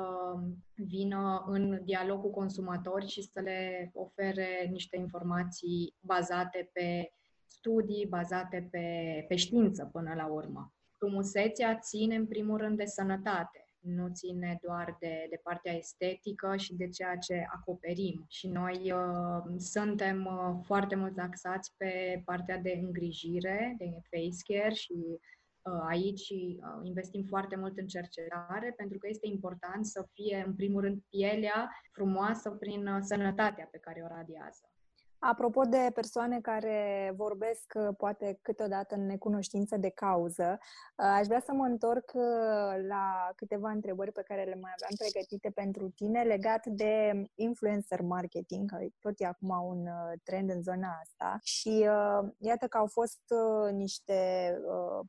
vină 0.74 1.44
în 1.46 1.80
dialog 1.84 2.20
cu 2.20 2.30
consumatori 2.30 3.06
și 3.06 3.22
să 3.22 3.40
le 3.40 3.90
ofere 3.94 4.68
niște 4.70 4.96
informații 4.96 5.94
bazate 6.00 6.70
pe 6.72 7.12
studii, 7.46 8.06
bazate 8.08 8.68
pe, 8.70 8.86
pe 9.28 9.36
știință 9.36 9.88
până 9.92 10.14
la 10.14 10.26
urmă. 10.26 10.72
Frumusețea 10.90 11.78
ține 11.78 12.14
în 12.14 12.26
primul 12.26 12.58
rând 12.58 12.76
de 12.76 12.84
sănătate 12.84 13.61
nu 13.82 14.08
ține 14.12 14.58
doar 14.62 14.96
de, 15.00 15.26
de 15.30 15.40
partea 15.42 15.72
estetică 15.72 16.56
și 16.56 16.74
de 16.74 16.88
ceea 16.88 17.16
ce 17.16 17.46
acoperim. 17.54 18.24
Și 18.28 18.48
noi 18.48 18.92
uh, 18.92 19.54
suntem 19.56 20.24
uh, 20.26 20.60
foarte 20.64 20.94
mult 20.94 21.18
axați 21.18 21.74
pe 21.76 22.22
partea 22.24 22.58
de 22.58 22.78
îngrijire, 22.82 23.74
de 23.78 23.84
face 23.84 24.16
care 24.18 24.72
și 24.72 24.94
uh, 25.62 25.84
aici 25.88 26.30
uh, 26.30 26.80
investim 26.82 27.24
foarte 27.24 27.56
mult 27.56 27.78
în 27.78 27.86
cercetare 27.86 28.72
pentru 28.76 28.98
că 28.98 29.08
este 29.08 29.26
important 29.26 29.86
să 29.86 30.06
fie, 30.12 30.42
în 30.46 30.54
primul 30.54 30.80
rând, 30.80 31.02
pielea 31.08 31.70
frumoasă 31.92 32.50
prin 32.50 32.86
uh, 32.86 32.98
sănătatea 33.00 33.68
pe 33.70 33.78
care 33.78 34.00
o 34.04 34.14
radiază. 34.14 34.71
Apropo 35.24 35.62
de 35.64 35.90
persoane 35.94 36.40
care 36.40 37.12
vorbesc 37.16 37.72
uh, 37.74 37.88
poate 37.96 38.38
câteodată 38.42 38.94
în 38.94 39.06
necunoștință 39.06 39.76
de 39.76 39.88
cauză, 39.88 40.58
uh, 40.58 41.06
aș 41.18 41.26
vrea 41.26 41.40
să 41.40 41.52
mă 41.52 41.64
întorc 41.64 42.10
uh, 42.14 42.22
la 42.88 43.32
câteva 43.36 43.70
întrebări 43.70 44.12
pe 44.12 44.22
care 44.22 44.44
le 44.44 44.58
mai 44.60 44.70
aveam 44.74 44.94
pregătite 44.98 45.50
pentru 45.50 45.88
tine 45.88 46.22
legat 46.22 46.66
de 46.66 47.24
influencer 47.34 48.00
marketing, 48.00 48.70
care 48.70 48.88
tot 49.00 49.20
e 49.20 49.26
acum 49.26 49.48
un 49.66 49.86
trend 50.22 50.50
în 50.50 50.62
zona 50.62 50.98
asta. 51.02 51.38
Și 51.42 51.78
iată 52.38 52.66
că 52.68 52.76
au 52.76 52.86
fost 52.86 53.22
niște 53.72 54.18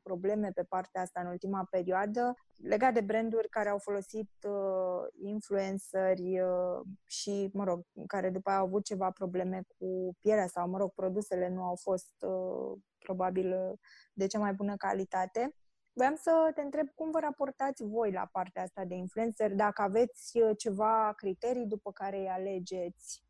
probleme 0.04 0.52
pe 0.52 0.64
partea 0.64 1.02
asta 1.02 1.20
în 1.20 1.28
ultima 1.28 1.68
perioadă 1.70 2.34
legat 2.64 2.94
de 2.94 3.02
branduri 3.02 3.50
care 3.50 3.70
au 3.70 3.78
folosit 3.78 4.32
uh, 4.48 5.24
influenceri 5.24 6.40
uh, 6.40 6.82
și, 7.06 7.50
mă 7.54 7.64
rog, 7.64 7.86
care 8.08 8.30
după 8.30 8.50
aia 8.50 8.60
au 8.60 8.66
avut 8.66 8.84
ceva 8.84 9.12
probleme 9.12 9.64
cu 9.78 10.03
pielea 10.20 10.48
sau, 10.48 10.70
mă 10.70 10.78
rog, 10.78 10.92
produsele 10.94 11.50
nu 11.50 11.62
au 11.64 11.76
fost 11.76 12.14
uh, 12.20 12.80
probabil 13.00 13.80
de 14.14 14.28
cea 14.28 14.40
mai 14.40 14.54
bună 14.54 14.76
calitate. 14.76 15.56
Vreau 15.94 16.16
să 16.16 16.52
te 16.56 16.62
întreb 16.62 16.88
cum 16.96 17.12
vă 17.12 17.20
raportați 17.20 17.84
voi 17.84 18.12
la 18.12 18.30
partea 18.32 18.64
asta 18.64 18.86
de 18.86 18.96
influencer, 18.96 19.54
dacă 19.54 19.82
aveți 19.82 20.40
uh, 20.40 20.58
ceva 20.58 21.14
criterii 21.16 21.66
după 21.66 21.92
care 21.92 22.18
îi 22.18 22.28
alegeți. 22.28 23.24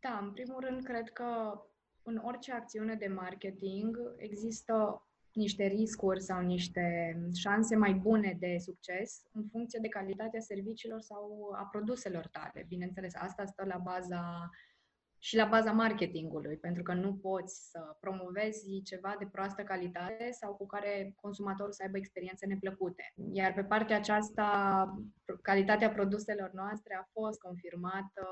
Da, 0.00 0.18
în 0.22 0.32
primul 0.32 0.60
rând, 0.60 0.84
cred 0.84 1.08
că 1.08 1.60
în 2.02 2.20
orice 2.24 2.52
acțiune 2.52 2.94
de 2.94 3.06
marketing 3.06 4.14
există 4.16 5.02
niște 5.32 5.66
riscuri 5.66 6.22
sau 6.22 6.40
niște 6.40 7.16
șanse 7.34 7.76
mai 7.76 7.94
bune 7.94 8.36
de 8.38 8.56
succes 8.58 9.22
în 9.32 9.44
funcție 9.50 9.78
de 9.82 9.88
calitatea 9.88 10.40
serviciilor 10.40 11.00
sau 11.00 11.50
a 11.54 11.68
produselor 11.70 12.26
tale. 12.26 12.64
Bineînțeles, 12.68 13.14
asta 13.14 13.44
stă 13.44 13.64
la 13.64 13.78
baza 13.78 14.50
și 15.18 15.36
la 15.36 15.44
baza 15.44 15.72
marketingului, 15.72 16.56
pentru 16.56 16.82
că 16.82 16.94
nu 16.94 17.14
poți 17.14 17.70
să 17.70 17.96
promovezi 18.00 18.82
ceva 18.82 19.16
de 19.18 19.26
proastă 19.32 19.62
calitate 19.62 20.30
sau 20.30 20.54
cu 20.54 20.66
care 20.66 21.14
consumatorul 21.20 21.72
să 21.72 21.82
aibă 21.82 21.96
experiențe 21.96 22.46
neplăcute. 22.46 23.12
Iar 23.32 23.52
pe 23.54 23.64
partea 23.64 23.96
aceasta, 23.96 24.48
calitatea 25.42 25.90
produselor 25.90 26.50
noastre 26.52 26.94
a 26.94 27.08
fost 27.12 27.40
confirmată 27.40 28.26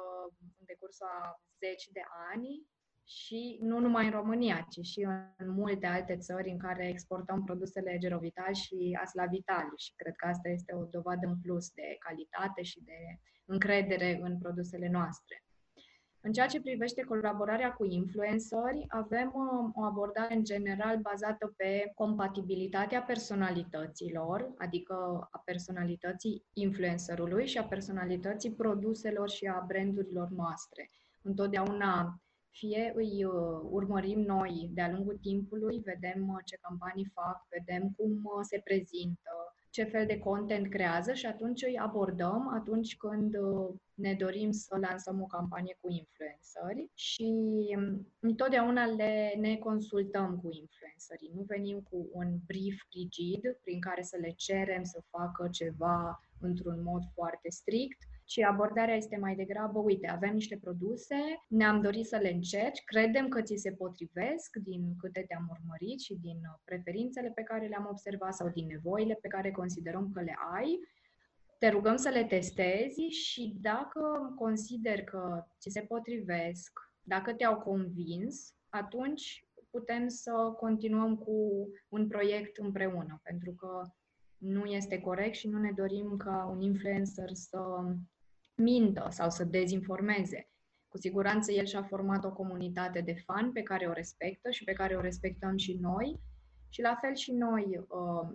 în 0.59 0.65
parcursul 0.67 1.07
a 1.07 1.41
zeci 1.59 1.89
de 1.93 2.03
ani 2.33 2.67
și 3.05 3.59
nu 3.61 3.79
numai 3.79 4.05
în 4.05 4.11
România, 4.11 4.67
ci 4.71 4.87
și 4.87 5.01
în 5.37 5.51
multe 5.51 5.87
alte 5.87 6.17
țări 6.17 6.51
în 6.51 6.59
care 6.59 6.89
exportăm 6.89 7.45
produsele 7.45 7.97
Gerovital 7.99 8.55
și 8.55 8.99
Aslavital 9.03 9.73
și 9.77 9.93
cred 9.95 10.15
că 10.17 10.27
asta 10.27 10.49
este 10.49 10.75
o 10.75 10.85
dovadă 10.85 11.27
în 11.27 11.39
plus 11.43 11.71
de 11.71 11.97
calitate 11.99 12.63
și 12.63 12.81
de 12.85 13.19
încredere 13.45 14.19
în 14.23 14.39
produsele 14.39 14.89
noastre. 14.89 15.46
În 16.27 16.33
ceea 16.33 16.47
ce 16.47 16.61
privește 16.61 17.03
colaborarea 17.03 17.73
cu 17.73 17.85
influenceri, 17.85 18.85
avem 18.89 19.33
uh, 19.35 19.71
o 19.75 19.83
abordare 19.83 20.35
în 20.35 20.45
general 20.45 20.99
bazată 20.99 21.55
pe 21.57 21.93
compatibilitatea 21.95 23.03
personalităților, 23.03 24.55
adică 24.59 25.29
a 25.31 25.43
personalității 25.45 26.45
influencerului 26.53 27.47
și 27.47 27.59
a 27.59 27.65
personalității 27.65 28.53
produselor 28.53 29.29
și 29.31 29.47
a 29.47 29.65
brandurilor 29.67 30.29
noastre. 30.29 30.91
Întotdeauna 31.23 32.21
fie 32.51 32.93
îi 32.95 33.25
uh, 33.25 33.61
urmărim 33.71 34.21
noi 34.21 34.71
de-a 34.73 34.91
lungul 34.91 35.19
timpului, 35.21 35.79
vedem 35.79 36.29
uh, 36.29 36.39
ce 36.45 36.59
campanii 36.61 37.11
fac, 37.15 37.47
vedem 37.49 37.93
cum 37.97 38.23
se 38.43 38.61
prezintă, 38.65 39.55
ce 39.77 39.85
fel 39.85 40.07
de 40.07 40.19
content 40.19 40.71
creează 40.71 41.13
și 41.13 41.27
atunci 41.27 41.63
îi 41.63 41.79
abordăm 41.79 42.49
atunci 42.55 42.97
când 42.97 43.35
uh, 43.35 43.75
ne 43.95 44.15
dorim 44.15 44.51
să 44.51 44.77
lansăm 44.81 45.23
o 45.23 45.27
campanie 45.27 45.79
cu 45.81 45.89
influenceri 45.91 46.91
și 46.95 47.31
um, 47.77 48.07
întotdeauna 48.21 48.85
le, 48.85 49.35
ne 49.39 49.57
consultăm 49.57 50.31
cu 50.43 50.49
influencerii. 50.63 51.33
Nu 51.35 51.43
venim 51.43 51.81
cu 51.91 52.09
un 52.13 52.29
brief 52.47 52.77
rigid 52.91 53.43
prin 53.63 53.81
care 53.81 54.03
să 54.03 54.17
le 54.21 54.33
cerem 54.37 54.83
să 54.83 55.03
facă 55.11 55.49
ceva 55.51 56.21
într-un 56.41 56.83
mod 56.83 57.03
foarte 57.15 57.51
strict, 57.51 57.99
ci 58.27 58.39
abordarea 58.39 58.95
este 58.95 59.17
mai 59.17 59.35
degrabă, 59.35 59.79
uite, 59.79 60.09
avem 60.09 60.33
niște 60.33 60.59
produse, 60.63 61.17
ne-am 61.49 61.81
dorit 61.81 62.07
să 62.07 62.17
le 62.17 62.31
încerci, 62.31 62.85
credem 62.85 63.29
că 63.29 63.43
ți 63.43 63.57
se 63.57 63.73
potrivesc 63.73 64.57
din 64.57 64.97
câte 64.99 65.25
te-am 65.29 65.47
urmărit 65.51 66.01
și 66.01 66.15
din 66.15 66.37
preferințele 66.65 67.31
pe 67.35 67.43
care 67.43 67.67
le-am 67.67 67.87
observat 67.91 68.35
sau 68.35 68.49
din 68.49 68.67
nevoile 68.67 69.19
pe 69.21 69.29
care 69.29 69.51
considerăm 69.51 70.11
că 70.15 70.21
le 70.21 70.35
ai, 70.55 70.79
te 71.59 71.69
rugăm 71.69 71.97
să 71.97 72.09
le 72.09 72.25
testezi 72.25 73.01
și 73.01 73.57
dacă 73.61 74.35
consider 74.39 75.05
că 75.05 75.45
ți 75.59 75.71
se 75.71 75.81
potrivesc, 75.81 76.81
dacă 77.03 77.35
te-au 77.35 77.57
convins, 77.57 78.55
atunci 78.69 79.45
putem 79.71 80.09
să 80.09 80.33
continuăm 80.59 81.17
cu 81.17 81.69
un 81.89 82.09
proiect 82.09 82.57
împreună, 82.57 83.21
pentru 83.23 83.53
că 83.53 83.83
nu 84.39 84.65
este 84.65 85.01
corect 85.01 85.35
și 85.35 85.49
nu 85.49 85.59
ne 85.59 85.73
dorim 85.77 86.17
ca 86.17 86.49
un 86.51 86.61
influencer 86.61 87.31
să 87.33 87.59
mintă 88.57 89.07
sau 89.11 89.31
să 89.31 89.45
dezinformeze. 89.45 90.49
Cu 90.89 90.99
siguranță 90.99 91.53
el 91.53 91.65
și-a 91.65 91.83
format 91.83 92.25
o 92.25 92.33
comunitate 92.33 93.01
de 93.01 93.15
fani 93.25 93.53
pe 93.53 93.63
care 93.63 93.87
o 93.87 93.93
respectă 93.93 94.51
și 94.51 94.65
pe 94.65 94.73
care 94.73 94.97
o 94.97 95.01
respectăm 95.01 95.57
și 95.57 95.79
noi. 95.81 96.21
Și 96.69 96.81
la 96.81 96.95
fel 96.95 97.15
și 97.15 97.33
noi 97.33 97.87
uh, 97.89 98.29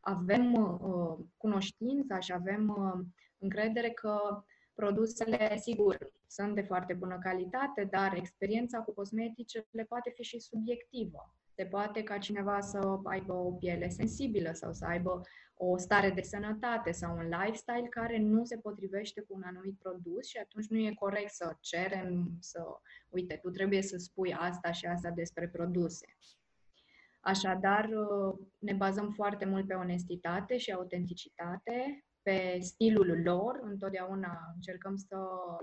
avem 0.00 0.52
uh, 0.52 1.24
cunoștința 1.36 2.18
și 2.18 2.32
avem 2.32 2.68
uh, 2.68 3.06
încredere 3.38 3.90
că 3.90 4.44
produsele, 4.74 5.56
sigur, 5.56 5.98
sunt 6.26 6.54
de 6.54 6.62
foarte 6.62 6.94
bună 6.94 7.18
calitate, 7.22 7.84
dar 7.90 8.14
experiența 8.16 8.78
cu 8.78 8.92
cosmeticele 8.92 9.84
poate 9.88 10.12
fi 10.14 10.22
și 10.22 10.38
subiectivă. 10.38 11.34
Se 11.54 11.64
poate 11.64 12.02
ca 12.02 12.18
cineva 12.18 12.60
să 12.60 12.98
aibă 13.04 13.32
o 13.32 13.52
piele 13.52 13.88
sensibilă 13.88 14.52
sau 14.52 14.72
să 14.72 14.84
aibă 14.84 15.20
o 15.60 15.76
stare 15.76 16.10
de 16.10 16.22
sănătate 16.22 16.92
sau 16.92 17.16
un 17.16 17.28
lifestyle 17.28 17.86
care 17.90 18.18
nu 18.18 18.44
se 18.44 18.56
potrivește 18.56 19.20
cu 19.20 19.34
un 19.34 19.42
anumit 19.44 19.78
produs 19.78 20.26
și 20.26 20.38
atunci 20.38 20.66
nu 20.66 20.78
e 20.78 20.94
corect 20.94 21.32
să 21.32 21.56
cerem 21.60 22.36
să, 22.40 22.60
uite, 23.08 23.38
tu 23.42 23.50
trebuie 23.50 23.82
să 23.82 23.96
spui 23.96 24.34
asta 24.34 24.70
și 24.70 24.86
asta 24.86 25.10
despre 25.10 25.48
produse. 25.48 26.06
Așadar, 27.20 27.88
ne 28.58 28.72
bazăm 28.72 29.10
foarte 29.10 29.44
mult 29.44 29.66
pe 29.66 29.74
onestitate 29.74 30.56
și 30.56 30.72
autenticitate, 30.72 32.04
pe 32.22 32.58
stilul 32.60 33.20
lor. 33.24 33.58
Întotdeauna 33.62 34.52
încercăm 34.54 34.96
să 34.96 35.16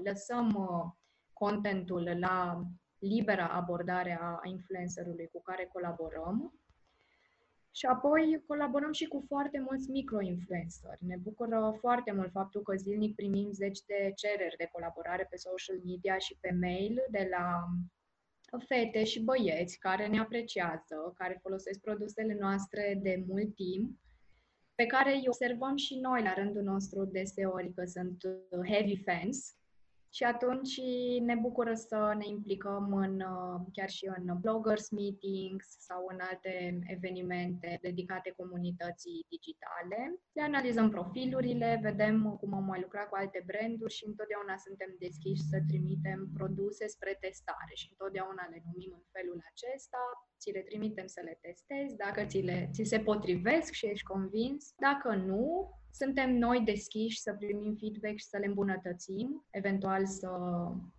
lăsăm 0.03 0.53
uh, 0.53 0.91
contentul 1.33 2.15
la 2.19 2.63
libera 2.99 3.47
abordare 3.47 4.19
a 4.21 4.39
influencerului 4.43 5.29
cu 5.31 5.41
care 5.41 5.69
colaborăm 5.73 6.59
și 7.77 7.85
apoi 7.85 8.43
colaborăm 8.47 8.91
și 8.91 9.05
cu 9.05 9.23
foarte 9.27 9.59
mulți 9.59 9.89
micro-influenceri. 9.89 11.05
Ne 11.05 11.17
bucură 11.17 11.77
foarte 11.79 12.11
mult 12.11 12.31
faptul 12.31 12.61
că 12.61 12.75
zilnic 12.75 13.15
primim 13.15 13.51
zeci 13.51 13.81
de 13.85 14.11
cereri 14.15 14.57
de 14.57 14.69
colaborare 14.71 15.27
pe 15.29 15.37
social 15.37 15.79
media 15.85 16.17
și 16.17 16.37
pe 16.39 16.57
mail 16.61 17.03
de 17.09 17.27
la 17.31 17.65
fete 18.67 19.03
și 19.03 19.23
băieți 19.23 19.77
care 19.77 20.07
ne 20.07 20.19
apreciază, 20.19 21.13
care 21.17 21.39
folosesc 21.41 21.79
produsele 21.79 22.37
noastre 22.39 22.99
de 23.01 23.23
mult 23.27 23.55
timp, 23.55 23.99
pe 24.75 24.85
care 24.85 25.13
îi 25.13 25.27
observăm 25.27 25.75
și 25.75 25.99
noi 25.99 26.21
la 26.21 26.33
rândul 26.33 26.63
nostru 26.63 27.05
deseori 27.05 27.73
că 27.73 27.85
sunt 27.85 28.17
heavy 28.67 29.03
fans 29.03 29.55
și 30.15 30.23
atunci 30.23 30.75
ne 31.29 31.35
bucură 31.45 31.73
să 31.73 31.99
ne 32.17 32.27
implicăm 32.27 32.85
în, 33.05 33.13
uh, 33.33 33.59
chiar 33.75 33.89
și 33.97 34.05
în 34.15 34.25
bloggers 34.43 34.85
meetings 34.89 35.65
sau 35.87 36.01
în 36.11 36.19
alte 36.29 36.53
evenimente 36.95 37.79
dedicate 37.81 38.29
comunității 38.39 39.25
digitale. 39.35 39.99
Le 40.37 40.43
analizăm 40.51 40.87
profilurile, 40.89 41.79
vedem 41.81 42.17
cum 42.39 42.53
am 42.53 42.65
mai 42.71 42.81
lucrat 42.81 43.07
cu 43.09 43.15
alte 43.15 43.43
branduri 43.49 43.93
și 43.97 44.05
întotdeauna 44.11 44.55
suntem 44.65 44.91
deschiși 44.99 45.47
să 45.51 45.57
trimitem 45.69 46.19
produse 46.37 46.85
spre 46.87 47.17
testare 47.19 47.73
și 47.81 47.87
întotdeauna 47.91 48.43
le 48.53 48.59
numim 48.67 48.91
în 48.99 49.05
felul 49.15 49.39
acesta, 49.51 50.01
ți 50.39 50.51
le 50.57 50.63
trimitem 50.69 51.07
să 51.15 51.21
le 51.23 51.35
testezi, 51.45 51.95
dacă 52.05 52.21
ți, 52.31 52.39
le, 52.49 52.69
ți 52.73 52.91
se 52.91 52.99
potrivesc 53.09 53.71
și 53.79 53.85
ești 53.85 54.09
convins, 54.13 54.73
dacă 54.87 55.09
nu, 55.29 55.45
suntem 55.97 56.37
noi 56.37 56.61
deschiși 56.61 57.19
să 57.19 57.33
primim 57.33 57.75
feedback 57.79 58.17
și 58.17 58.25
să 58.25 58.37
le 58.37 58.45
îmbunătățim, 58.45 59.45
eventual 59.49 60.05
să 60.05 60.29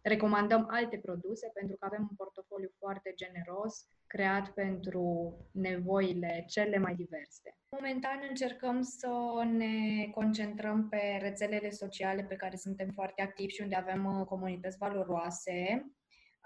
recomandăm 0.03 0.67
alte 0.71 0.99
produse, 0.99 1.51
pentru 1.55 1.77
că 1.77 1.85
avem 1.87 2.07
un 2.11 2.17
portofoliu 2.17 2.71
foarte 2.79 3.13
generos, 3.17 3.89
creat 4.07 4.51
pentru 4.51 5.37
nevoile 5.53 6.45
cele 6.49 6.79
mai 6.79 6.95
diverse. 6.95 7.57
Momentan 7.69 8.27
încercăm 8.29 8.83
să 8.83 9.13
ne 9.51 10.07
concentrăm 10.15 10.89
pe 10.89 11.19
rețelele 11.21 11.71
sociale 11.71 12.23
pe 12.23 12.37
care 12.37 12.57
suntem 12.57 12.91
foarte 12.91 13.23
activi 13.23 13.53
și 13.53 13.63
unde 13.63 13.75
avem 13.75 14.05
uh, 14.05 14.27
comunități 14.27 14.79
valoroase. 14.79 15.87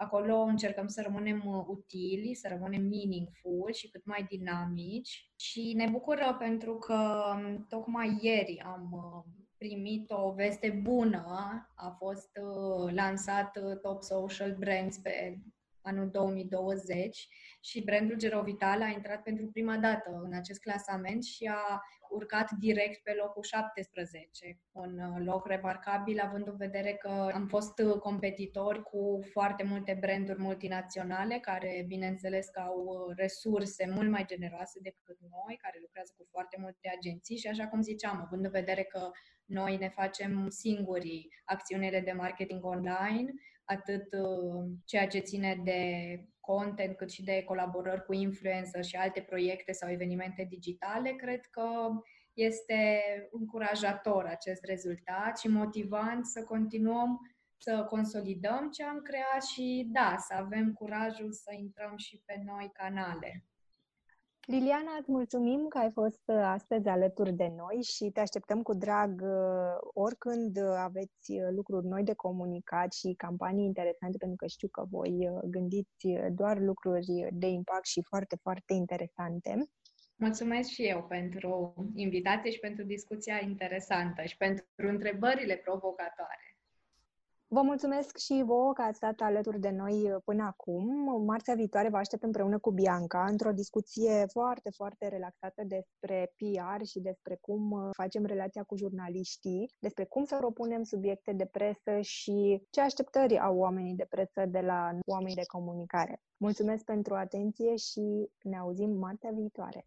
Acolo 0.02 0.40
încercăm 0.40 0.86
să 0.86 1.02
rămânem 1.02 1.42
uh, 1.46 1.64
utili, 1.66 2.34
să 2.34 2.48
rămânem 2.48 2.82
meaningful 2.82 3.72
și 3.72 3.90
cât 3.90 4.04
mai 4.04 4.26
dinamici 4.28 5.30
și 5.36 5.72
ne 5.76 5.88
bucură 5.90 6.36
pentru 6.38 6.74
că 6.74 7.22
um, 7.34 7.66
tocmai 7.68 8.18
ieri 8.20 8.62
am 8.64 8.90
uh, 8.92 9.32
primit 9.56 10.10
o 10.10 10.32
veste 10.32 10.80
bună. 10.82 11.24
A 11.76 11.90
fost 11.98 12.30
uh, 12.42 12.92
lansat 12.92 13.58
Top 13.82 14.02
Social 14.02 14.56
Brands 14.58 14.98
pe 14.98 15.38
anul 15.82 16.10
2020 16.10 17.28
și 17.60 17.84
brandul 17.84 18.16
Gerovital 18.16 18.82
a 18.82 18.86
intrat 18.86 19.22
pentru 19.22 19.46
prima 19.46 19.76
dată 19.76 20.20
în 20.24 20.32
acest 20.34 20.60
clasament 20.60 21.24
și 21.24 21.50
a 21.52 21.82
urcat 22.10 22.50
direct 22.50 23.02
pe 23.02 23.12
locul 23.22 23.42
17. 23.42 24.60
Un 24.72 24.98
uh, 24.98 25.24
loc 25.24 25.46
remarcabil, 25.46 26.20
având 26.20 26.46
în 26.46 26.56
vedere 26.56 26.92
că 26.92 27.30
am 27.34 27.46
fost 27.46 27.78
uh, 27.78 27.98
competitori 27.98 28.82
cu 28.82 29.20
foarte 29.30 29.62
multe 29.62 29.96
branduri 30.00 30.40
multinaționale, 30.40 31.38
care, 31.38 31.84
bineînțeles, 31.86 32.46
că 32.48 32.60
au 32.60 32.84
uh, 32.84 33.16
resurse 33.16 33.90
mult 33.94 34.10
mai 34.10 34.24
generoase 34.26 34.78
decât 34.82 35.18
noi, 35.20 35.56
care 35.56 35.78
lucrează 35.80 36.14
cu 36.16 36.26
foarte 36.30 36.56
multe 36.60 36.92
agenții 36.96 37.36
și, 37.36 37.48
așa 37.48 37.66
cum 37.66 37.82
ziceam, 37.82 38.20
având 38.24 38.44
în 38.44 38.50
vedere 38.50 38.82
că 38.82 39.10
noi 39.44 39.76
ne 39.76 39.88
facem 39.88 40.48
singurii 40.48 41.28
acțiunile 41.44 42.00
de 42.00 42.12
marketing 42.12 42.64
online, 42.64 43.32
atât 43.70 44.08
ceea 44.84 45.06
ce 45.06 45.18
ține 45.18 45.60
de 45.64 45.80
content, 46.40 46.96
cât 46.96 47.10
și 47.10 47.24
de 47.24 47.42
colaborări 47.42 48.04
cu 48.04 48.12
influencer 48.12 48.84
și 48.84 48.96
alte 48.96 49.20
proiecte 49.20 49.72
sau 49.72 49.90
evenimente 49.90 50.46
digitale, 50.48 51.10
cred 51.10 51.46
că 51.46 51.68
este 52.32 53.02
încurajator 53.30 54.24
acest 54.24 54.64
rezultat 54.64 55.38
și 55.38 55.48
motivant 55.48 56.26
să 56.26 56.44
continuăm 56.44 57.20
să 57.62 57.84
consolidăm 57.88 58.70
ce 58.70 58.84
am 58.84 59.00
creat 59.02 59.44
și, 59.52 59.88
da, 59.92 60.16
să 60.18 60.34
avem 60.34 60.72
curajul 60.72 61.32
să 61.32 61.54
intrăm 61.58 61.96
și 61.96 62.22
pe 62.24 62.42
noi 62.44 62.70
canale. 62.72 63.44
Liliana, 64.50 64.96
îți 64.98 65.10
mulțumim 65.10 65.66
că 65.68 65.78
ai 65.78 65.90
fost 65.90 66.22
uh, 66.26 66.36
astăzi 66.44 66.88
alături 66.88 67.32
de 67.32 67.52
noi 67.56 67.82
și 67.82 68.10
te 68.10 68.20
așteptăm 68.20 68.62
cu 68.62 68.74
drag 68.74 69.20
uh, 69.24 69.76
oricând 69.94 70.56
uh, 70.56 70.74
aveți 70.76 71.32
lucruri 71.50 71.86
noi 71.86 72.02
de 72.02 72.14
comunicat 72.14 72.92
și 72.92 73.14
campanii 73.16 73.64
interesante, 73.64 74.16
pentru 74.18 74.36
că 74.36 74.46
știu 74.46 74.68
că 74.68 74.84
voi 74.90 75.30
gândiți 75.44 76.06
doar 76.30 76.58
lucruri 76.58 77.28
de 77.32 77.46
impact 77.46 77.86
și 77.86 78.02
foarte, 78.08 78.36
foarte 78.42 78.72
interesante. 78.72 79.68
Mulțumesc 80.16 80.68
și 80.68 80.82
eu 80.82 81.02
pentru 81.08 81.74
invitație 81.94 82.50
și 82.50 82.58
pentru 82.58 82.84
discuția 82.84 83.40
interesantă 83.42 84.22
și 84.22 84.36
pentru 84.36 84.64
întrebările 84.76 85.54
provocatoare. 85.54 86.49
Vă 87.52 87.62
mulțumesc 87.62 88.16
și 88.16 88.42
vouă 88.46 88.72
că 88.72 88.82
ați 88.82 88.96
stat 88.96 89.20
alături 89.20 89.60
de 89.60 89.70
noi 89.70 90.16
până 90.24 90.42
acum. 90.42 90.84
Marțea 91.24 91.54
viitoare 91.54 91.88
vă 91.88 91.96
aștept 91.96 92.22
împreună 92.22 92.58
cu 92.58 92.70
Bianca 92.70 93.24
într-o 93.28 93.52
discuție 93.52 94.26
foarte, 94.32 94.70
foarte 94.70 95.08
relaxată 95.08 95.62
despre 95.66 96.32
PR 96.36 96.84
și 96.84 97.00
despre 97.00 97.38
cum 97.40 97.90
facem 97.96 98.24
relația 98.24 98.62
cu 98.62 98.76
jurnaliștii, 98.76 99.70
despre 99.78 100.04
cum 100.04 100.24
să 100.24 100.36
propunem 100.36 100.82
subiecte 100.82 101.32
de 101.32 101.44
presă 101.44 102.00
și 102.00 102.66
ce 102.70 102.80
așteptări 102.80 103.38
au 103.38 103.56
oamenii 103.58 103.94
de 103.94 104.06
presă 104.10 104.46
de 104.48 104.60
la 104.60 104.90
oamenii 105.06 105.34
de 105.34 105.46
comunicare. 105.46 106.20
Mulțumesc 106.36 106.84
pentru 106.84 107.14
atenție 107.14 107.76
și 107.76 108.30
ne 108.42 108.58
auzim 108.58 108.90
marțea 108.90 109.30
viitoare. 109.30 109.86